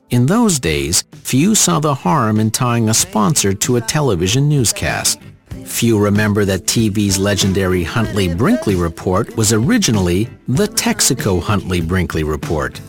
In 0.08 0.25
those 0.25 0.58
days, 0.58 1.04
few 1.12 1.54
saw 1.54 1.80
the 1.80 1.94
harm 1.94 2.40
in 2.40 2.50
tying 2.50 2.88
a 2.88 2.94
sponsor 2.94 3.52
to 3.52 3.76
a 3.76 3.82
television 3.82 4.49
newscast. 4.49 5.20
Few 5.64 5.98
remember 5.98 6.44
that 6.44 6.64
TV's 6.64 7.18
legendary 7.18 7.84
Huntley-Brinkley 7.84 8.75
report 8.75 9.36
was 9.36 9.52
originally 9.52 10.28
the 10.48 10.66
Texaco 10.66 11.40
Huntley-Brinkley 11.42 12.25
report. 12.25 12.80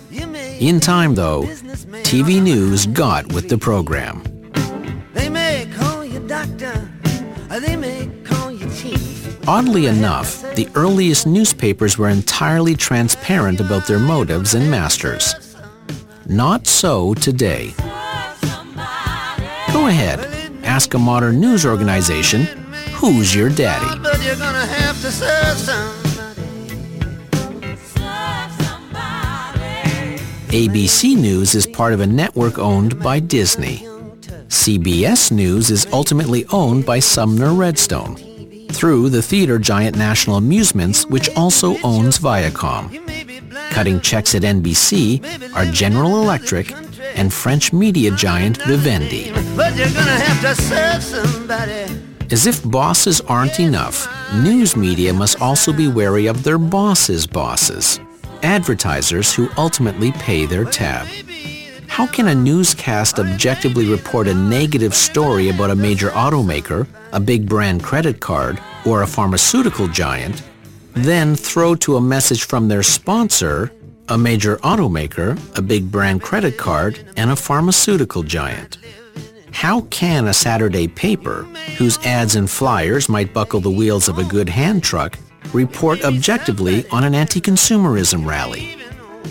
In 0.59 0.79
time, 0.79 1.15
though, 1.15 1.43
TV 2.03 2.41
News 2.41 2.87
got 2.87 3.31
with 3.33 3.49
the 3.49 3.57
program. 3.57 4.23
Oddly 9.47 9.85
enough, 9.85 10.41
the 10.55 10.67
earliest 10.75 11.25
newspapers 11.25 11.97
were 11.97 12.09
entirely 12.09 12.75
transparent 12.75 13.61
about 13.61 13.87
their 13.87 13.99
motives 13.99 14.55
and 14.55 14.69
masters. 14.69 15.55
Not 16.25 16.67
so 16.67 17.13
today. 17.13 17.73
Go 19.71 19.87
ahead, 19.87 20.19
ask 20.77 20.93
a 20.93 20.99
modern 20.99 21.39
news 21.39 21.65
organization 21.65 22.41
Who's 22.99 23.33
Your 23.33 23.49
Daddy? 23.49 23.99
But 23.99 24.23
you're 24.23 24.35
gonna 24.35 24.63
have 24.63 25.01
to 25.01 25.11
serve. 25.11 25.57
ABC 30.49 31.15
News 31.15 31.55
is 31.55 31.65
part 31.65 31.93
of 31.93 32.01
a 32.01 32.05
network 32.05 32.59
owned 32.59 32.99
by 33.01 33.19
Disney. 33.19 33.87
CBS 34.49 35.31
News 35.31 35.71
is 35.71 35.87
ultimately 35.91 36.45
owned 36.51 36.85
by 36.85 36.99
Sumner 36.99 37.53
Redstone 37.55 38.15
through 38.69 39.09
the 39.09 39.23
theater 39.23 39.57
giant 39.57 39.97
National 39.97 40.35
Amusements, 40.35 41.07
which 41.07 41.27
also 41.35 41.75
owns 41.81 42.19
Viacom. 42.19 42.85
Cutting 43.71 43.99
checks 44.01 44.35
at 44.35 44.43
NBC 44.43 45.23
are 45.55 45.65
General 45.71 46.21
Electric 46.21 46.71
and 47.17 47.33
French 47.33 47.73
media 47.73 48.11
giant 48.11 48.61
Vivendi. 48.63 49.31
As 52.29 52.45
if 52.45 52.63
bosses 52.69 53.21
aren't 53.21 53.59
enough, 53.59 54.07
news 54.35 54.75
media 54.75 55.13
must 55.13 55.41
also 55.41 55.73
be 55.73 55.87
wary 55.87 56.27
of 56.27 56.43
their 56.43 56.57
bosses' 56.57 57.25
bosses, 57.25 57.99
advertisers 58.43 59.33
who 59.33 59.49
ultimately 59.57 60.11
pay 60.13 60.45
their 60.45 60.65
tab. 60.65 61.07
How 61.87 62.05
can 62.05 62.27
a 62.27 62.35
newscast 62.35 63.17
objectively 63.17 63.89
report 63.89 64.27
a 64.27 64.33
negative 64.33 64.93
story 64.93 65.49
about 65.49 65.71
a 65.71 65.75
major 65.75 66.09
automaker, 66.09 66.85
a 67.13 67.19
big 67.19 67.47
brand 67.47 67.81
credit 67.81 68.19
card, 68.19 68.59
or 68.85 69.01
a 69.01 69.07
pharmaceutical 69.07 69.87
giant, 69.87 70.43
then 70.93 71.35
throw 71.35 71.75
to 71.75 71.95
a 71.95 72.01
message 72.01 72.43
from 72.43 72.67
their 72.67 72.83
sponsor, 72.83 73.71
a 74.09 74.17
major 74.17 74.57
automaker, 74.57 75.37
a 75.57 75.61
big 75.61 75.91
brand 75.91 76.21
credit 76.21 76.57
card, 76.57 76.99
and 77.17 77.31
a 77.31 77.35
pharmaceutical 77.35 78.23
giant? 78.23 78.77
How 79.51 79.81
can 79.81 80.27
a 80.27 80.33
Saturday 80.33 80.87
paper, 80.87 81.43
whose 81.77 81.97
ads 82.05 82.35
and 82.35 82.49
flyers 82.49 83.09
might 83.09 83.33
buckle 83.33 83.59
the 83.59 83.71
wheels 83.71 84.07
of 84.07 84.17
a 84.17 84.23
good 84.23 84.49
hand 84.49 84.83
truck, 84.83 85.17
report 85.53 86.03
objectively 86.03 86.87
on 86.89 87.03
an 87.03 87.15
anti-consumerism 87.15 88.25
rally? 88.25 88.77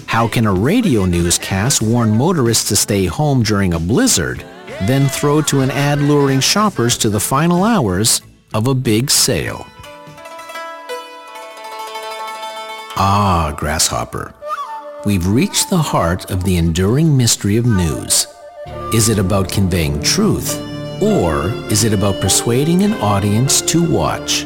How 0.07 0.29
can 0.29 0.47
a 0.47 0.53
radio 0.53 1.05
newscast 1.05 1.81
warn 1.83 2.11
motorists 2.17 2.69
to 2.69 2.77
stay 2.77 3.07
home 3.07 3.43
during 3.43 3.75
a 3.75 3.79
blizzard, 3.79 4.45
then 4.83 5.09
throw 5.09 5.41
to 5.43 5.61
an 5.61 5.71
ad 5.71 6.01
luring 6.01 6.41
shoppers 6.41 6.99
to 6.99 7.09
the 7.09 7.21
final 7.21 7.65
hours 7.65 8.21
of 8.53 8.67
a 8.67 8.75
big 8.75 9.11
sale? 9.11 9.67
Ah, 12.99 13.55
Grasshopper. 13.57 14.33
We've 15.07 15.29
reached 15.29 15.71
the 15.71 15.79
heart 15.79 16.33
of 16.33 16.43
the 16.43 16.57
enduring 16.57 17.17
mystery 17.17 17.57
of 17.59 17.65
news. 17.65 18.27
Is 18.93 19.09
it 19.09 19.21
about 19.21 19.49
conveying 19.49 20.03
truth, 20.03 20.61
or 21.01 21.45
is 21.71 21.85
it 21.85 21.93
about 21.93 22.21
persuading 22.21 22.83
an 22.83 22.95
audience 22.95 23.61
to 23.71 23.89
watch? 23.89 24.43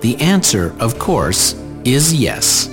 The 0.00 0.16
answer, 0.20 0.74
of 0.80 0.98
course, 0.98 1.52
is 1.84 2.12
yes. 2.12 2.66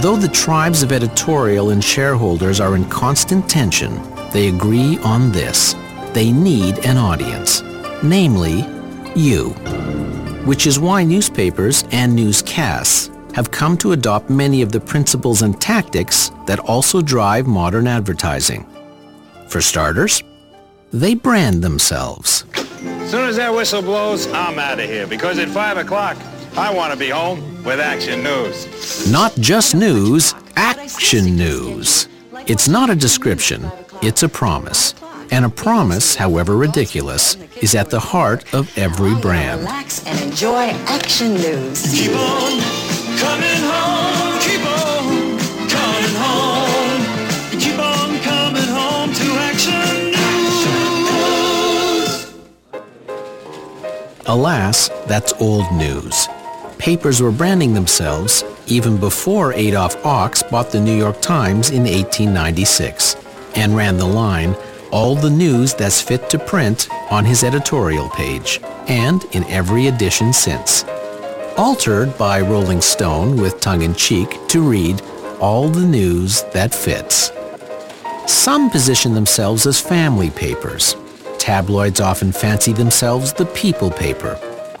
Though 0.00 0.16
the 0.16 0.30
tribes 0.32 0.84
of 0.84 0.92
editorial 0.92 1.70
and 1.70 1.82
shareholders 1.82 2.60
are 2.60 2.76
in 2.76 2.84
constant 2.84 3.50
tension, 3.50 4.00
they 4.32 4.46
agree 4.46 4.96
on 4.98 5.32
this. 5.32 5.74
They 6.12 6.30
need 6.30 6.78
an 6.86 6.98
audience, 6.98 7.64
namely, 8.04 8.64
you. 9.16 9.48
Which 10.46 10.68
is 10.68 10.78
why 10.78 11.02
newspapers 11.02 11.82
and 11.90 12.14
newscasts 12.14 13.10
have 13.34 13.50
come 13.50 13.76
to 13.78 13.92
adopt 13.92 14.30
many 14.30 14.62
of 14.62 14.72
the 14.72 14.80
principles 14.80 15.42
and 15.42 15.60
tactics 15.60 16.30
that 16.46 16.58
also 16.60 17.00
drive 17.00 17.46
modern 17.46 17.86
advertising. 17.86 18.66
For 19.48 19.60
starters, 19.60 20.22
they 20.92 21.14
brand 21.14 21.62
themselves. 21.62 22.44
As 22.54 23.10
soon 23.10 23.28
as 23.28 23.36
that 23.36 23.52
whistle 23.52 23.82
blows, 23.82 24.26
I'm 24.28 24.58
out 24.58 24.80
of 24.80 24.88
here 24.88 25.06
because 25.06 25.38
at 25.38 25.48
5 25.48 25.78
o'clock, 25.78 26.16
I 26.56 26.72
want 26.72 26.92
to 26.92 26.98
be 26.98 27.10
home 27.10 27.62
with 27.62 27.80
action 27.80 28.22
news. 28.22 29.10
Not 29.10 29.34
just 29.36 29.74
news, 29.74 30.34
action 30.56 31.36
news. 31.36 32.08
It's 32.46 32.68
not 32.68 32.90
a 32.90 32.94
description, 32.96 33.70
it's 34.02 34.22
a 34.22 34.28
promise. 34.28 34.94
And 35.32 35.44
a 35.44 35.48
promise, 35.48 36.16
however 36.16 36.56
ridiculous, 36.56 37.36
is 37.62 37.76
at 37.76 37.90
the 37.90 38.00
heart 38.00 38.52
of 38.52 38.76
every 38.76 39.14
brand. 39.14 39.60
Relax 39.60 40.04
and 40.06 40.20
enjoy 40.20 40.70
action 40.86 41.34
news. 41.34 42.99
Alas, 54.26 54.88
that's 55.06 55.32
old 55.40 55.70
news. 55.72 56.28
Papers 56.78 57.20
were 57.20 57.32
branding 57.32 57.74
themselves 57.74 58.44
even 58.68 58.96
before 58.96 59.52
Adolph 59.54 59.96
Ochs 60.04 60.48
bought 60.48 60.70
the 60.70 60.80
New 60.80 60.96
York 60.96 61.20
Times 61.20 61.70
in 61.70 61.82
1896 61.82 63.16
and 63.56 63.74
ran 63.74 63.96
the 63.96 64.06
line, 64.06 64.54
all 64.92 65.16
the 65.16 65.28
news 65.28 65.74
that's 65.74 66.00
fit 66.00 66.30
to 66.30 66.38
print 66.38 66.88
on 67.10 67.24
his 67.24 67.42
editorial 67.42 68.08
page, 68.10 68.60
and 68.86 69.24
in 69.32 69.42
every 69.44 69.88
edition 69.88 70.32
since. 70.32 70.84
Altered 71.56 72.16
by 72.16 72.40
Rolling 72.40 72.80
Stone 72.80 73.36
with 73.36 73.60
tongue-in-cheek 73.60 74.48
to 74.48 74.60
read 74.62 75.02
all 75.40 75.68
the 75.68 75.84
news 75.86 76.42
that 76.52 76.74
fits. 76.74 77.32
Some 78.26 78.70
position 78.70 79.14
themselves 79.14 79.66
as 79.66 79.80
family 79.80 80.30
papers. 80.30 80.96
Tabloids 81.38 82.00
often 82.00 82.32
fancy 82.32 82.72
themselves 82.72 83.32
the 83.32 83.46
people 83.46 83.90
paper, 83.90 84.34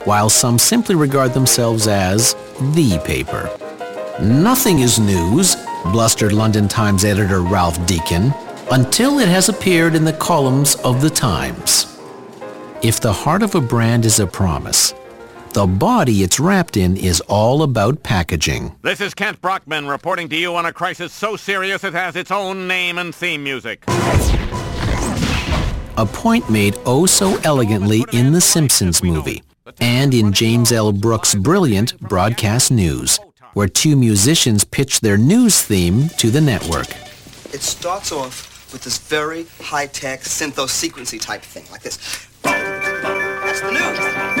while 0.04 0.30
some 0.30 0.58
simply 0.58 0.94
regard 0.94 1.34
themselves 1.34 1.86
as 1.86 2.34
the 2.74 3.00
paper. 3.04 3.50
Nothing 4.20 4.78
is 4.80 4.98
news, 4.98 5.56
blustered 5.92 6.32
London 6.32 6.68
Times 6.68 7.04
editor 7.04 7.40
Ralph 7.40 7.84
Deakin, 7.86 8.32
until 8.70 9.18
it 9.18 9.28
has 9.28 9.48
appeared 9.48 9.94
in 9.94 10.04
the 10.04 10.12
columns 10.12 10.76
of 10.76 11.00
the 11.00 11.10
Times. 11.10 11.98
If 12.82 13.00
the 13.00 13.12
heart 13.12 13.42
of 13.42 13.54
a 13.54 13.60
brand 13.60 14.04
is 14.04 14.20
a 14.20 14.26
promise, 14.26 14.94
the 15.52 15.66
body 15.66 16.22
it's 16.22 16.38
wrapped 16.38 16.76
in 16.76 16.96
is 16.96 17.20
all 17.22 17.62
about 17.62 18.02
packaging. 18.02 18.76
This 18.82 19.00
is 19.00 19.14
Kent 19.14 19.40
Brockman 19.40 19.88
reporting 19.88 20.28
to 20.28 20.36
you 20.36 20.54
on 20.54 20.66
a 20.66 20.72
crisis 20.72 21.12
so 21.12 21.36
serious 21.36 21.82
it 21.82 21.92
has 21.92 22.14
its 22.16 22.30
own 22.30 22.68
name 22.68 22.98
and 22.98 23.14
theme 23.14 23.42
music. 23.42 23.84
A 25.96 26.06
point 26.06 26.48
made 26.48 26.78
oh 26.86 27.04
so 27.06 27.38
elegantly 27.44 28.04
in 28.12 28.32
The 28.32 28.40
Simpsons 28.40 29.02
movie 29.02 29.42
and 29.80 30.14
in 30.14 30.32
James 30.32 30.72
L. 30.72 30.92
Brooks' 30.92 31.34
brilliant 31.34 31.98
Broadcast 32.00 32.70
News, 32.70 33.18
where 33.54 33.68
two 33.68 33.96
musicians 33.96 34.64
pitch 34.64 35.00
their 35.00 35.18
news 35.18 35.60
theme 35.62 36.08
to 36.18 36.30
the 36.30 36.40
network. 36.40 36.88
It 37.52 37.60
starts 37.60 38.12
off 38.12 38.72
with 38.72 38.82
this 38.82 38.98
very 38.98 39.46
high-tech 39.60 40.20
syntho-sequency 40.20 41.20
type 41.20 41.42
thing, 41.42 41.64
like 41.72 41.82
this. 41.82 42.28
That's 42.42 43.60
the 43.60 43.72
news. 43.72 44.39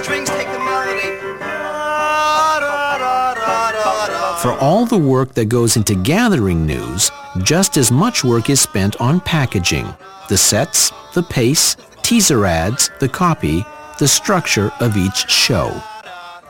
Then 0.00 0.20
the 0.20 0.24
strings 0.24 0.30
take 0.30 0.50
the 0.50 0.58
melody. 0.58 1.10
For 4.40 4.52
all 4.58 4.86
the 4.86 4.98
work 4.98 5.34
that 5.34 5.50
goes 5.50 5.76
into 5.76 5.94
gathering 5.94 6.64
news, 6.64 7.10
just 7.42 7.76
as 7.76 7.92
much 7.92 8.24
work 8.24 8.48
is 8.48 8.60
spent 8.60 8.98
on 9.00 9.20
packaging. 9.20 9.94
The 10.28 10.38
sets, 10.38 10.90
the 11.12 11.22
pace, 11.22 11.76
teaser 12.02 12.46
ads, 12.46 12.90
the 13.00 13.08
copy, 13.08 13.64
the 13.98 14.08
structure 14.08 14.72
of 14.80 14.96
each 14.96 15.28
show. 15.28 15.82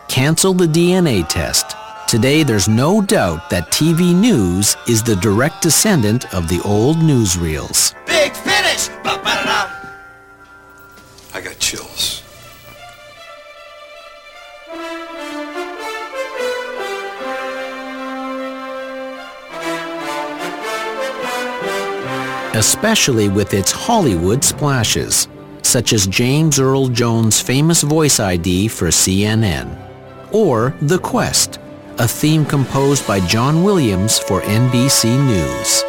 Cancel 0.09 0.55
the 0.55 0.67
DNA 0.67 1.27
test. 1.29 1.75
Today 2.07 2.45
there's 2.45 2.69
no 2.69 3.01
doubt 3.01 3.51
that 3.51 3.73
TV 3.73 4.15
news 4.15 4.77
is 4.89 5.03
the 5.03 5.17
direct 5.17 5.63
descendant 5.63 6.33
of 6.35 6.49
the 6.49 6.61
old 6.65 6.99
newsreels. 6.99 7.95
Big 8.07 8.33
finish! 8.33 8.89
I 11.33 11.41
got 11.43 11.59
chills. 11.59 12.20
Especially 22.55 23.29
with 23.29 23.55
its 23.55 23.71
Hollywood 23.71 24.43
splashes, 24.43 25.29
such 25.63 25.93
as 25.93 26.09
James 26.09 26.59
Earl 26.59 26.89
Jones' 26.89 27.41
famous 27.41 27.83
voice 27.83 28.19
ID 28.19 28.67
for 28.67 28.89
CNN, 28.89 29.79
or 30.33 30.75
The 30.83 30.99
Quest, 30.99 31.61
a 31.99 32.09
theme 32.09 32.45
composed 32.45 33.07
by 33.07 33.21
John 33.21 33.63
Williams 33.63 34.19
for 34.19 34.41
NBC 34.41 35.17
News. 35.27 35.85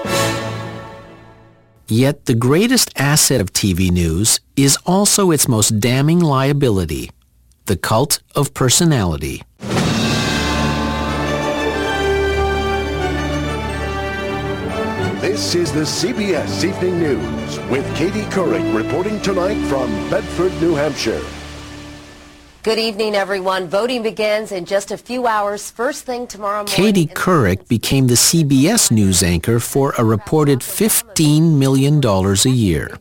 Yet 1.88 2.26
the 2.26 2.36
greatest 2.36 2.94
asset 2.96 3.42
of 3.42 3.52
TV 3.54 3.90
news 3.90 4.40
is 4.56 4.78
also 4.86 5.32
its 5.32 5.48
most 5.48 5.80
damning 5.80 6.20
liability, 6.20 7.10
the 7.66 7.76
cult 7.76 8.22
of 8.36 8.54
personality. 8.54 9.42
This 15.22 15.54
is 15.54 15.72
the 15.72 15.82
CBS 15.82 16.64
Evening 16.64 16.98
News 16.98 17.60
with 17.70 17.86
Katie 17.96 18.24
Couric 18.32 18.76
reporting 18.76 19.22
tonight 19.22 19.64
from 19.68 19.92
Bedford, 20.10 20.52
New 20.60 20.74
Hampshire. 20.74 21.22
Good 22.64 22.80
evening, 22.80 23.14
everyone. 23.14 23.68
Voting 23.68 24.02
begins 24.02 24.52
in 24.52 24.66
just 24.66 24.90
a 24.90 24.98
few 24.98 25.28
hours. 25.28 25.70
First 25.70 26.06
thing 26.06 26.26
tomorrow 26.26 26.64
morning. 26.64 26.74
Katie 26.74 27.06
Couric 27.06 27.68
became 27.68 28.08
the 28.08 28.16
CBS 28.16 28.90
news 28.90 29.22
anchor 29.22 29.60
for 29.60 29.94
a 30.00 30.04
reported 30.04 30.62
$15 30.62 31.56
million 31.56 32.04
a 32.04 32.50
year. 32.50 32.98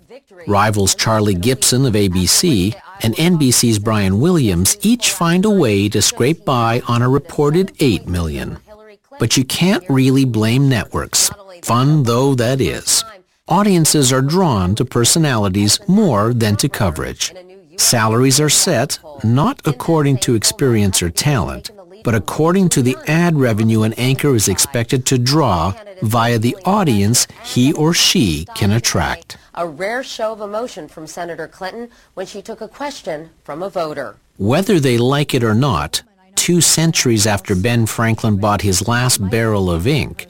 Rivals 0.46 0.94
Charlie 0.94 1.34
Gibson 1.34 1.86
of 1.86 1.94
ABC 1.94 2.78
and 3.00 3.14
NBC's 3.14 3.78
Brian 3.78 4.20
Williams 4.20 4.76
each 4.82 5.12
find 5.12 5.46
a 5.46 5.50
way 5.50 5.88
to 5.88 6.02
scrape 6.02 6.44
by 6.44 6.82
on 6.86 7.00
a 7.00 7.08
reported 7.08 7.68
$8 7.78 8.04
million. 8.04 8.58
But 9.20 9.36
you 9.36 9.44
can't 9.44 9.84
really 9.90 10.24
blame 10.24 10.68
networks, 10.68 11.30
fun 11.62 12.04
though 12.04 12.34
that 12.34 12.60
is. 12.60 13.04
Audiences 13.48 14.12
are 14.12 14.22
drawn 14.22 14.74
to 14.76 14.84
personalities 14.84 15.78
more 15.86 16.32
than 16.32 16.56
to 16.56 16.68
coverage. 16.68 17.34
Salaries 17.76 18.40
are 18.40 18.48
set 18.48 18.98
not 19.22 19.60
according 19.66 20.16
to 20.18 20.34
experience 20.34 21.02
or 21.02 21.10
talent, 21.10 21.70
but 22.02 22.14
according 22.14 22.70
to 22.70 22.80
the 22.80 22.96
ad 23.06 23.36
revenue 23.36 23.82
an 23.82 23.92
anchor 23.94 24.34
is 24.34 24.48
expected 24.48 25.04
to 25.06 25.18
draw 25.18 25.74
via 26.02 26.38
the 26.38 26.56
audience 26.64 27.26
he 27.44 27.74
or 27.74 27.92
she 27.92 28.46
can 28.54 28.70
attract. 28.70 29.36
A 29.54 29.66
rare 29.66 30.02
show 30.02 30.32
of 30.32 30.40
emotion 30.40 30.88
from 30.88 31.06
Senator 31.06 31.46
Clinton 31.46 31.90
when 32.14 32.26
she 32.26 32.40
took 32.40 32.62
a 32.62 32.68
question 32.68 33.30
from 33.44 33.62
a 33.62 33.68
voter. 33.68 34.16
Whether 34.38 34.80
they 34.80 34.96
like 34.96 35.34
it 35.34 35.44
or 35.44 35.54
not, 35.54 36.02
two 36.50 36.60
centuries 36.60 37.28
after 37.28 37.54
Ben 37.54 37.86
Franklin 37.86 38.36
bought 38.36 38.60
his 38.60 38.88
last 38.88 39.18
barrel 39.30 39.70
of 39.70 39.86
ink, 39.86 40.26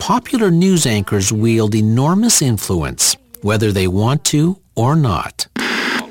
popular 0.00 0.50
news 0.50 0.84
anchors 0.84 1.32
wield 1.32 1.76
enormous 1.76 2.42
influence, 2.42 3.16
whether 3.42 3.70
they 3.70 3.86
want 3.86 4.24
to 4.24 4.60
or 4.74 4.96
not. 4.96 5.46
I'm 5.54 6.10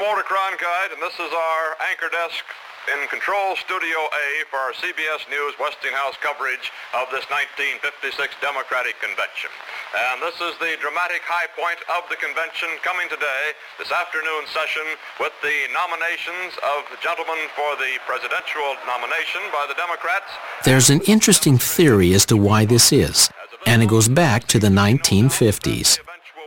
Walter 0.00 0.24
Cronkite, 0.24 0.92
and 0.94 1.02
this 1.02 1.12
is 1.20 1.30
our 1.30 1.76
anchor 1.90 2.08
desk 2.10 2.42
in 2.88 3.04
Control 3.12 3.56
Studio 3.60 3.98
A 4.08 4.26
for 4.48 4.56
our 4.56 4.72
CBS 4.72 5.28
News 5.28 5.52
Westinghouse 5.60 6.16
coverage 6.24 6.72
of 6.96 7.12
this 7.12 7.28
1956 7.28 8.16
Democratic 8.40 8.96
Convention. 9.04 9.52
And 9.92 10.24
this 10.24 10.40
is 10.40 10.56
the 10.56 10.80
dramatic 10.80 11.20
high 11.28 11.50
point 11.52 11.76
of 11.92 12.08
the 12.08 12.16
convention 12.16 12.72
coming 12.80 13.04
today, 13.12 13.52
this 13.76 13.92
afternoon 13.92 14.48
session, 14.48 14.86
with 15.20 15.34
the 15.44 15.68
nominations 15.76 16.56
of 16.64 16.88
the 16.88 16.96
gentlemen 17.04 17.36
for 17.52 17.76
the 17.76 18.00
presidential 18.08 18.80
nomination 18.88 19.44
by 19.52 19.68
the 19.68 19.76
Democrats. 19.76 20.32
There's 20.64 20.88
an 20.88 21.04
interesting 21.04 21.60
theory 21.60 22.16
as 22.16 22.24
to 22.32 22.36
why 22.36 22.64
this 22.64 22.92
is, 22.96 23.28
and 23.68 23.84
it 23.84 23.92
goes 23.92 24.08
back 24.08 24.48
to 24.48 24.58
the 24.58 24.72
1950s. 24.72 26.00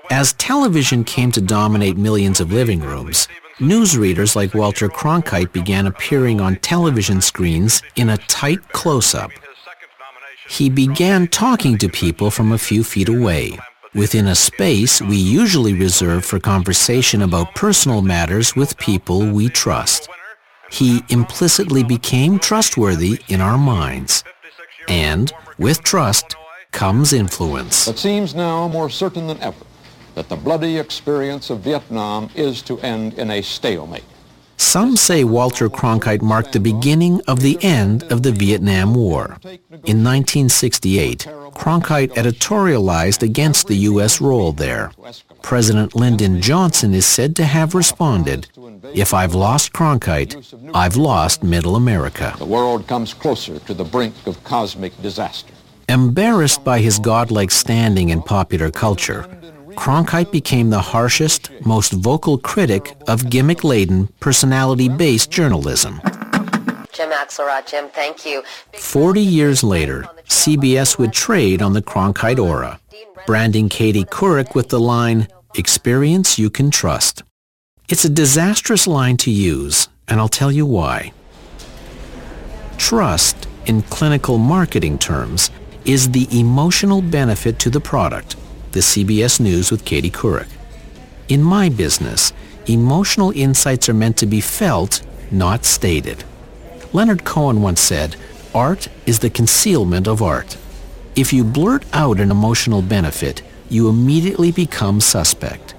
As 0.10 0.34
television 0.34 1.04
came 1.04 1.32
to 1.32 1.42
dominate 1.42 1.96
millions 1.96 2.42
of 2.42 2.52
living 2.52 2.82
rooms, 2.82 3.28
newsreaders 3.60 4.36
like 4.36 4.54
Walter 4.54 4.90
Cronkite 4.90 5.52
began 5.52 5.88
appearing 5.88 6.42
on 6.42 6.56
television 6.58 7.22
screens 7.22 7.82
in 7.96 8.10
a 8.10 8.18
tight 8.18 8.68
close-up. 8.70 9.32
He 10.50 10.70
began 10.70 11.28
talking 11.28 11.78
to 11.78 11.90
people 11.90 12.32
from 12.32 12.52
a 12.52 12.58
few 12.58 12.84
feet 12.84 13.10
away, 13.10 13.58
within 13.94 14.28
a 14.28 14.36
space 14.36 15.02
we 15.02 15.18
usually 15.18 15.74
reserve 15.74 16.26
for 16.26 16.40
conversation 16.40 17.22
about 17.22 17.56
personal 17.56 18.02
matters 18.02 18.56
with 18.56 18.78
people 18.78 19.26
we 19.26 19.50
trust. 19.50 20.10
He 20.72 21.02
implicitly 21.10 21.84
became 21.84 22.40
trustworthy 22.40 23.20
in 23.28 23.40
our 23.42 23.58
minds. 23.58 24.24
And 24.88 25.32
with 25.58 25.84
trust 25.84 26.36
comes 26.72 27.14
influence. 27.14 27.88
It 27.88 28.00
seems 28.00 28.34
now 28.34 28.68
more 28.68 28.90
certain 28.90 29.28
than 29.28 29.40
ever 29.42 29.64
that 30.16 30.30
the 30.30 30.36
bloody 30.36 30.78
experience 30.78 31.50
of 31.50 31.60
Vietnam 31.62 32.30
is 32.36 32.62
to 32.64 32.80
end 32.80 33.14
in 33.14 33.32
a 33.32 33.42
stalemate. 33.42 34.04
Some 34.58 34.96
say 34.96 35.24
Walter 35.24 35.70
Cronkite 35.70 36.22
marked 36.22 36.54
the 36.54 36.60
beginning 36.60 37.22
of 37.28 37.42
the 37.42 37.58
end 37.62 38.04
of 38.12 38.24
the 38.24 38.32
Vietnam 38.32 38.94
War. 38.96 39.38
In 39.84 40.04
1968, 40.04 41.28
Cronkite 41.54 42.14
editorialized 42.14 43.24
against 43.24 43.68
the 43.68 43.76
U.S. 43.92 44.22
role 44.22 44.52
there. 44.52 44.92
President 45.42 45.96
Lyndon 45.96 46.42
Johnson 46.42 46.94
is 46.94 47.06
said 47.06 47.36
to 47.36 47.46
have 47.46 47.76
responded, 47.76 48.48
if 48.94 49.14
I've 49.14 49.36
lost 49.36 49.74
Cronkite, 49.74 50.72
I've 50.74 50.96
lost 50.96 51.44
Middle 51.44 51.76
America. 51.76 52.34
The 52.38 52.46
world 52.46 52.88
comes 52.88 53.14
closer 53.14 53.60
to 53.60 53.74
the 53.74 53.84
brink 53.84 54.16
of 54.26 54.44
cosmic 54.44 55.00
disaster. 55.02 55.54
Embarrassed 55.90 56.64
by 56.64 56.80
his 56.80 57.00
godlike 57.00 57.52
standing 57.52 58.10
in 58.10 58.22
popular 58.22 58.72
culture, 58.72 59.28
Cronkite 59.84 60.32
became 60.32 60.70
the 60.70 60.80
harshest, 60.80 61.52
most 61.66 61.92
vocal 61.92 62.38
critic 62.38 62.96
of 63.10 63.30
gimmick-laden, 63.30 64.08
personality-based 64.22 65.30
journalism. 65.30 66.00
Jim 66.94 67.10
Axelrod, 67.12 67.70
Jim, 67.70 67.90
thank 67.90 68.26
you. 68.26 68.44
Forty 68.76 69.20
years 69.20 69.62
later, 69.62 70.06
CBS 70.30 70.98
would 70.98 71.12
trade 71.12 71.62
on 71.62 71.74
the 71.74 71.82
Cronkite 71.82 72.40
aura, 72.40 72.80
branding 73.28 73.68
Katie 73.68 74.06
Couric 74.06 74.56
with 74.56 74.70
the 74.70 74.80
line, 74.80 75.28
experience 75.56 76.40
you 76.40 76.50
can 76.50 76.72
trust. 76.72 77.22
It's 77.90 78.06
a 78.06 78.10
disastrous 78.10 78.88
line 78.88 79.18
to 79.18 79.32
use, 79.32 79.90
and 80.08 80.22
I'll 80.22 80.30
tell 80.30 80.50
you 80.50 80.66
why. 80.66 81.12
Trust, 82.78 83.50
in 83.66 83.82
clinical 83.82 84.38
marketing 84.38 84.98
terms, 84.98 85.52
is 85.84 86.12
the 86.12 86.30
emotional 86.32 87.02
benefit 87.02 87.60
to 87.60 87.70
the 87.70 87.82
product 87.82 88.38
the 88.74 88.80
CBS 88.80 89.40
News 89.40 89.72
with 89.72 89.86
Katie 89.86 90.10
Couric. 90.10 90.50
In 91.30 91.42
my 91.42 91.70
business, 91.70 92.34
emotional 92.66 93.32
insights 93.32 93.88
are 93.88 93.94
meant 93.94 94.18
to 94.18 94.26
be 94.26 94.42
felt, 94.42 95.02
not 95.32 95.64
stated. 95.64 96.24
Leonard 96.92 97.24
Cohen 97.24 97.62
once 97.62 97.80
said, 97.80 98.16
art 98.54 98.88
is 99.06 99.20
the 99.20 99.30
concealment 99.30 100.08
of 100.08 100.22
art. 100.22 100.58
If 101.16 101.32
you 101.32 101.44
blurt 101.44 101.86
out 101.94 102.20
an 102.20 102.32
emotional 102.32 102.82
benefit, 102.82 103.44
you 103.70 103.90
immediately 103.90 104.52
become 104.52 105.00
suspect. 105.00 105.76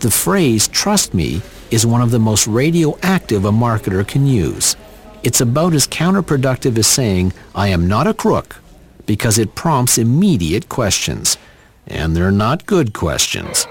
The 0.00 0.10
phrase, 0.10 0.68
trust 0.68 1.14
me, 1.14 1.40
is 1.70 1.86
one 1.86 2.02
of 2.02 2.10
the 2.10 2.18
most 2.18 2.46
radioactive 2.46 3.46
a 3.46 3.50
marketer 3.50 4.06
can 4.06 4.26
use. 4.26 4.76
It's 5.22 5.40
about 5.40 5.72
as 5.72 5.88
counterproductive 5.88 6.76
as 6.76 6.86
saying, 6.86 7.32
I 7.54 7.68
am 7.68 7.88
not 7.88 8.06
a 8.06 8.14
crook, 8.14 8.60
because 9.06 9.38
it 9.38 9.54
prompts 9.54 9.96
immediate 9.96 10.68
questions. 10.68 11.38
And 11.88 12.16
they're 12.16 12.32
not 12.32 12.66
good 12.66 12.92
questions. 12.92 13.66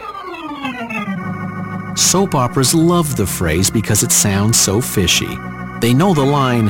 Soap 2.00 2.36
operas 2.36 2.74
love 2.74 3.16
the 3.16 3.26
phrase 3.28 3.70
because 3.70 4.04
it 4.04 4.12
sounds 4.12 4.60
so 4.60 4.82
fishy. 4.82 5.38
They 5.82 5.94
know 5.94 6.14
the 6.14 6.26
line, 6.26 6.66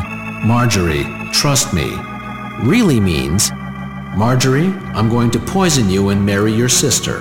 Marjorie, 0.46 1.06
trust 1.32 1.74
me, 1.74 1.96
really 2.64 3.00
means, 3.00 3.52
Marjorie, 4.16 4.68
I'm 4.94 5.10
going 5.10 5.32
to 5.32 5.40
poison 5.40 5.90
you 5.90 6.10
and 6.10 6.26
marry 6.26 6.54
your 6.54 6.70
sister. 6.70 7.18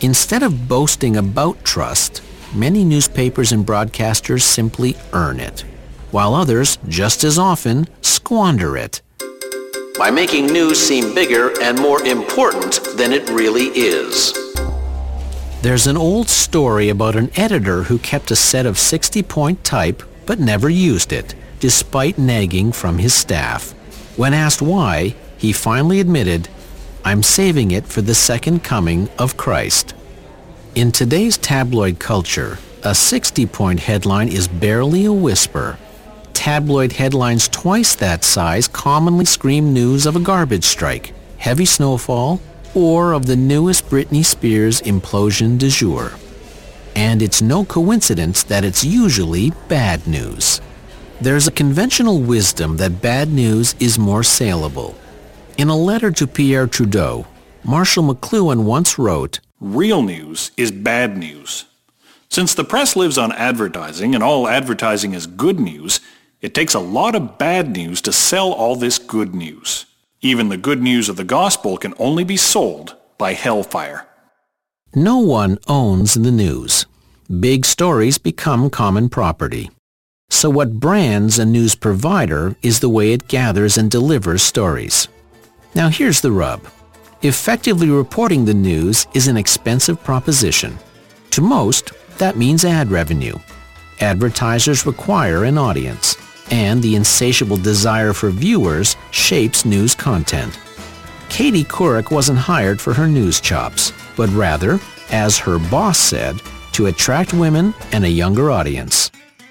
Instead 0.00 0.42
of 0.42 0.68
boasting 0.68 1.16
about 1.16 1.64
trust, 1.64 2.22
many 2.54 2.84
newspapers 2.84 3.52
and 3.52 3.66
broadcasters 3.66 4.42
simply 4.42 4.96
earn 5.12 5.40
it, 5.40 5.60
while 6.10 6.34
others, 6.34 6.78
just 6.88 7.24
as 7.24 7.38
often, 7.38 7.86
squander 8.02 8.76
it 8.76 9.00
by 9.98 10.10
making 10.10 10.46
news 10.46 10.78
seem 10.78 11.14
bigger 11.14 11.58
and 11.62 11.78
more 11.78 12.02
important 12.02 12.80
than 12.96 13.12
it 13.12 13.28
really 13.30 13.68
is. 13.68 14.32
There's 15.62 15.86
an 15.86 15.96
old 15.96 16.28
story 16.28 16.90
about 16.90 17.16
an 17.16 17.30
editor 17.36 17.84
who 17.84 17.98
kept 17.98 18.30
a 18.30 18.36
set 18.36 18.66
of 18.66 18.76
60-point 18.76 19.64
type 19.64 20.02
but 20.26 20.38
never 20.38 20.68
used 20.68 21.12
it, 21.12 21.34
despite 21.60 22.18
nagging 22.18 22.72
from 22.72 22.98
his 22.98 23.14
staff. 23.14 23.72
When 24.16 24.34
asked 24.34 24.60
why, 24.60 25.14
he 25.38 25.52
finally 25.52 26.00
admitted, 26.00 26.48
I'm 27.04 27.22
saving 27.22 27.70
it 27.70 27.86
for 27.86 28.02
the 28.02 28.14
second 28.14 28.64
coming 28.64 29.08
of 29.18 29.36
Christ. 29.36 29.94
In 30.74 30.92
today's 30.92 31.38
tabloid 31.38 31.98
culture, 31.98 32.58
a 32.82 32.90
60-point 32.90 33.80
headline 33.80 34.28
is 34.28 34.46
barely 34.46 35.04
a 35.06 35.12
whisper 35.12 35.78
tabloid 36.46 36.92
headlines 36.92 37.48
twice 37.48 37.96
that 37.96 38.22
size 38.22 38.68
commonly 38.68 39.24
scream 39.24 39.72
news 39.72 40.06
of 40.06 40.14
a 40.14 40.20
garbage 40.20 40.62
strike, 40.62 41.12
heavy 41.38 41.64
snowfall, 41.64 42.40
or 42.72 43.14
of 43.14 43.26
the 43.26 43.34
newest 43.34 43.84
Britney 43.86 44.24
Spears 44.24 44.80
implosion 44.82 45.58
du 45.58 45.68
jour. 45.68 46.12
And 46.94 47.20
it's 47.20 47.42
no 47.42 47.64
coincidence 47.64 48.44
that 48.44 48.62
it's 48.64 48.84
usually 48.84 49.50
bad 49.66 50.06
news. 50.06 50.60
There's 51.20 51.48
a 51.48 51.58
conventional 51.62 52.20
wisdom 52.20 52.76
that 52.76 53.02
bad 53.02 53.28
news 53.28 53.74
is 53.80 53.98
more 53.98 54.22
saleable. 54.22 54.94
In 55.58 55.68
a 55.68 55.76
letter 55.76 56.12
to 56.12 56.28
Pierre 56.28 56.68
Trudeau, 56.68 57.26
Marshall 57.64 58.04
McLuhan 58.04 58.62
once 58.62 59.00
wrote, 59.00 59.40
Real 59.58 60.00
news 60.00 60.52
is 60.56 60.70
bad 60.70 61.18
news. 61.18 61.64
Since 62.28 62.54
the 62.54 62.64
press 62.64 62.94
lives 62.94 63.18
on 63.18 63.32
advertising 63.32 64.14
and 64.14 64.22
all 64.22 64.46
advertising 64.46 65.12
is 65.12 65.26
good 65.26 65.58
news, 65.58 65.98
it 66.46 66.54
takes 66.54 66.74
a 66.74 66.78
lot 66.78 67.16
of 67.16 67.38
bad 67.38 67.72
news 67.72 68.00
to 68.00 68.12
sell 68.12 68.52
all 68.52 68.76
this 68.76 69.00
good 69.00 69.34
news. 69.34 69.84
Even 70.20 70.48
the 70.48 70.56
good 70.56 70.80
news 70.80 71.08
of 71.08 71.16
the 71.16 71.24
gospel 71.24 71.76
can 71.76 71.92
only 71.98 72.22
be 72.22 72.36
sold 72.36 72.94
by 73.18 73.32
hellfire. 73.32 74.06
No 74.94 75.18
one 75.18 75.58
owns 75.66 76.14
the 76.14 76.30
news. 76.30 76.86
Big 77.40 77.66
stories 77.66 78.16
become 78.18 78.70
common 78.70 79.08
property. 79.08 79.70
So 80.30 80.48
what 80.48 80.78
brands 80.78 81.40
a 81.40 81.44
news 81.44 81.74
provider 81.74 82.54
is 82.62 82.78
the 82.78 82.94
way 82.96 83.12
it 83.12 83.26
gathers 83.26 83.76
and 83.76 83.90
delivers 83.90 84.44
stories. 84.44 85.08
Now 85.74 85.88
here's 85.88 86.20
the 86.20 86.30
rub. 86.30 86.60
Effectively 87.22 87.90
reporting 87.90 88.44
the 88.44 88.54
news 88.54 89.08
is 89.14 89.26
an 89.26 89.36
expensive 89.36 90.00
proposition. 90.04 90.78
To 91.30 91.40
most, 91.40 91.90
that 92.18 92.36
means 92.36 92.64
ad 92.64 92.92
revenue. 92.92 93.34
Advertisers 93.98 94.86
require 94.86 95.42
an 95.42 95.58
audience, 95.58 96.16
and 96.50 96.82
the 96.82 96.96
insatiable 96.96 97.56
desire 97.56 98.12
for 98.12 98.30
viewers 98.30 98.96
shapes 99.10 99.64
news 99.64 99.94
content. 99.94 100.58
Katie 101.28 101.64
Couric 101.64 102.10
wasn't 102.10 102.38
hired 102.38 102.80
for 102.80 102.94
her 102.94 103.06
news 103.06 103.40
chops, 103.40 103.92
but 104.16 104.28
rather, 104.30 104.78
as 105.10 105.38
her 105.38 105.58
boss 105.58 105.98
said, 105.98 106.40
to 106.72 106.86
attract 106.86 107.34
women 107.34 107.74
and 107.92 108.04
a 108.04 108.08
younger 108.08 108.50
audience. 108.50 109.10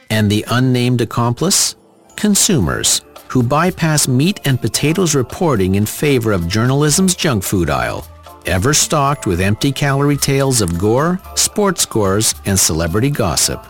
And 0.10 0.30
the 0.30 0.46
unnamed 0.50 1.02
accomplice? 1.02 1.76
Consumers, 2.16 3.02
who 3.28 3.44
bypass 3.44 4.08
meat 4.08 4.40
and 4.46 4.62
potatoes 4.62 5.16
reporting 5.16 5.76
in 5.76 5.86
favor 5.86 6.32
of 6.32 6.48
journalism's 6.48 7.16
junk 7.16 7.44
food 7.44 7.70
aisle, 7.70 8.08
ever 8.46 8.74
stocked 8.74 9.26
with 9.26 9.42
empty 9.42 9.72
calorie 9.72 10.18
tales 10.18 10.62
of 10.62 10.78
gore, 10.78 11.20
sports 11.36 11.82
scores, 11.82 12.36
and 12.46 12.60
celebrity 12.60 13.10
gossip. 13.10 13.66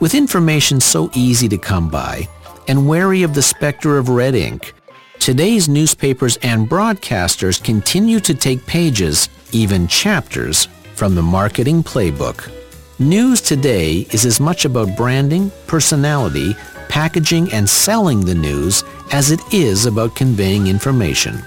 With 0.00 0.14
information 0.14 0.80
so 0.80 1.10
easy 1.14 1.48
to 1.48 1.58
come 1.58 1.88
by, 1.88 2.28
and 2.68 2.88
wary 2.88 3.22
of 3.22 3.34
the 3.34 3.42
specter 3.42 3.98
of 3.98 4.08
red 4.08 4.34
ink, 4.34 4.74
today's 5.18 5.68
newspapers 5.68 6.36
and 6.38 6.68
broadcasters 6.68 7.62
continue 7.62 8.20
to 8.20 8.34
take 8.34 8.66
pages, 8.66 9.28
even 9.52 9.86
chapters, 9.86 10.66
from 10.94 11.14
the 11.14 11.22
marketing 11.22 11.82
playbook. 11.82 12.50
News 12.98 13.40
today 13.40 14.06
is 14.10 14.24
as 14.24 14.38
much 14.38 14.64
about 14.64 14.96
branding, 14.96 15.50
personality, 15.66 16.54
packaging, 16.88 17.52
and 17.52 17.68
selling 17.68 18.20
the 18.20 18.34
news 18.34 18.84
as 19.12 19.30
it 19.30 19.40
is 19.52 19.86
about 19.86 20.14
conveying 20.14 20.66
information. 20.66 21.42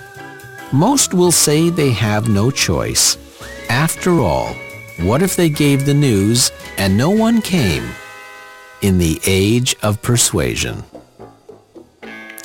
Most 0.71 1.13
will 1.13 1.32
say 1.32 1.69
they 1.69 1.91
have 1.91 2.28
no 2.28 2.51
choice. 2.51 3.17
After 3.69 4.19
all, 4.19 4.56
what 5.01 5.21
if 5.21 5.36
they 5.36 5.49
gave 5.49 5.86
the 5.86 5.93
news 5.93 6.51
and 6.78 6.97
no 6.97 7.10
one 7.10 7.41
came? 7.41 7.88
In 8.82 8.97
the 8.97 9.19
age 9.25 9.75
of 9.84 10.01
persuasion. 10.01 10.84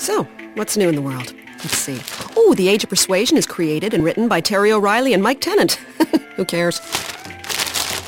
So, 0.01 0.25
what's 0.55 0.79
new 0.79 0.89
in 0.89 0.95
the 0.95 1.03
world? 1.03 1.35
Let's 1.59 1.77
see. 1.77 2.01
Oh, 2.35 2.55
The 2.55 2.69
Age 2.69 2.85
of 2.85 2.89
Persuasion 2.89 3.37
is 3.37 3.45
created 3.45 3.93
and 3.93 4.03
written 4.03 4.29
by 4.29 4.41
Terry 4.41 4.73
O'Reilly 4.73 5.13
and 5.13 5.23
Mike 5.23 5.43
Tennant. 5.43 5.73
Who 6.37 6.47
cares? 6.47 6.81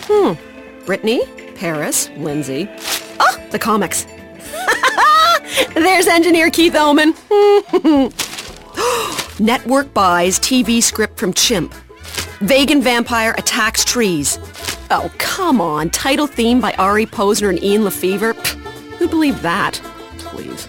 Hmm. 0.09 0.33
Brittany, 0.87 1.27
Paris, 1.55 2.09
Lindsay. 2.17 2.67
Oh, 3.21 3.47
the 3.51 3.59
comics. 3.59 4.07
There's 5.75 6.07
engineer 6.07 6.49
Keith 6.49 6.75
Oman. 6.75 7.13
Network 9.39 9.93
buys 9.93 10.41
TV 10.41 10.83
script 10.83 11.19
from 11.19 11.35
Chimp. 11.35 11.75
Vegan 12.41 12.81
vampire 12.81 13.35
attacks 13.37 13.85
trees. 13.85 14.39
Oh, 14.91 15.13
come 15.19 15.61
on. 15.61 15.91
Title 15.91 16.27
theme 16.27 16.59
by 16.59 16.73
Ari 16.79 17.05
Posner 17.05 17.51
and 17.51 17.63
Ian 17.63 17.83
LeFeuvre. 17.83 18.33
Pfft, 18.33 18.55
Who'd 18.97 19.11
believe 19.11 19.43
that? 19.43 19.75
Please. 20.17 20.67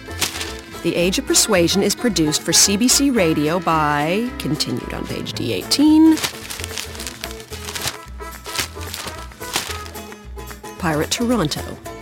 The 0.84 0.96
Age 0.96 1.18
of 1.18 1.24
Persuasion 1.24 1.82
is 1.82 1.94
produced 1.94 2.42
for 2.42 2.52
CBC 2.52 3.16
Radio 3.16 3.58
by, 3.58 4.30
continued 4.38 4.92
on 4.92 5.06
page 5.06 5.32
D18, 5.32 6.18
Pirate 10.78 11.10
Toronto. 11.10 11.93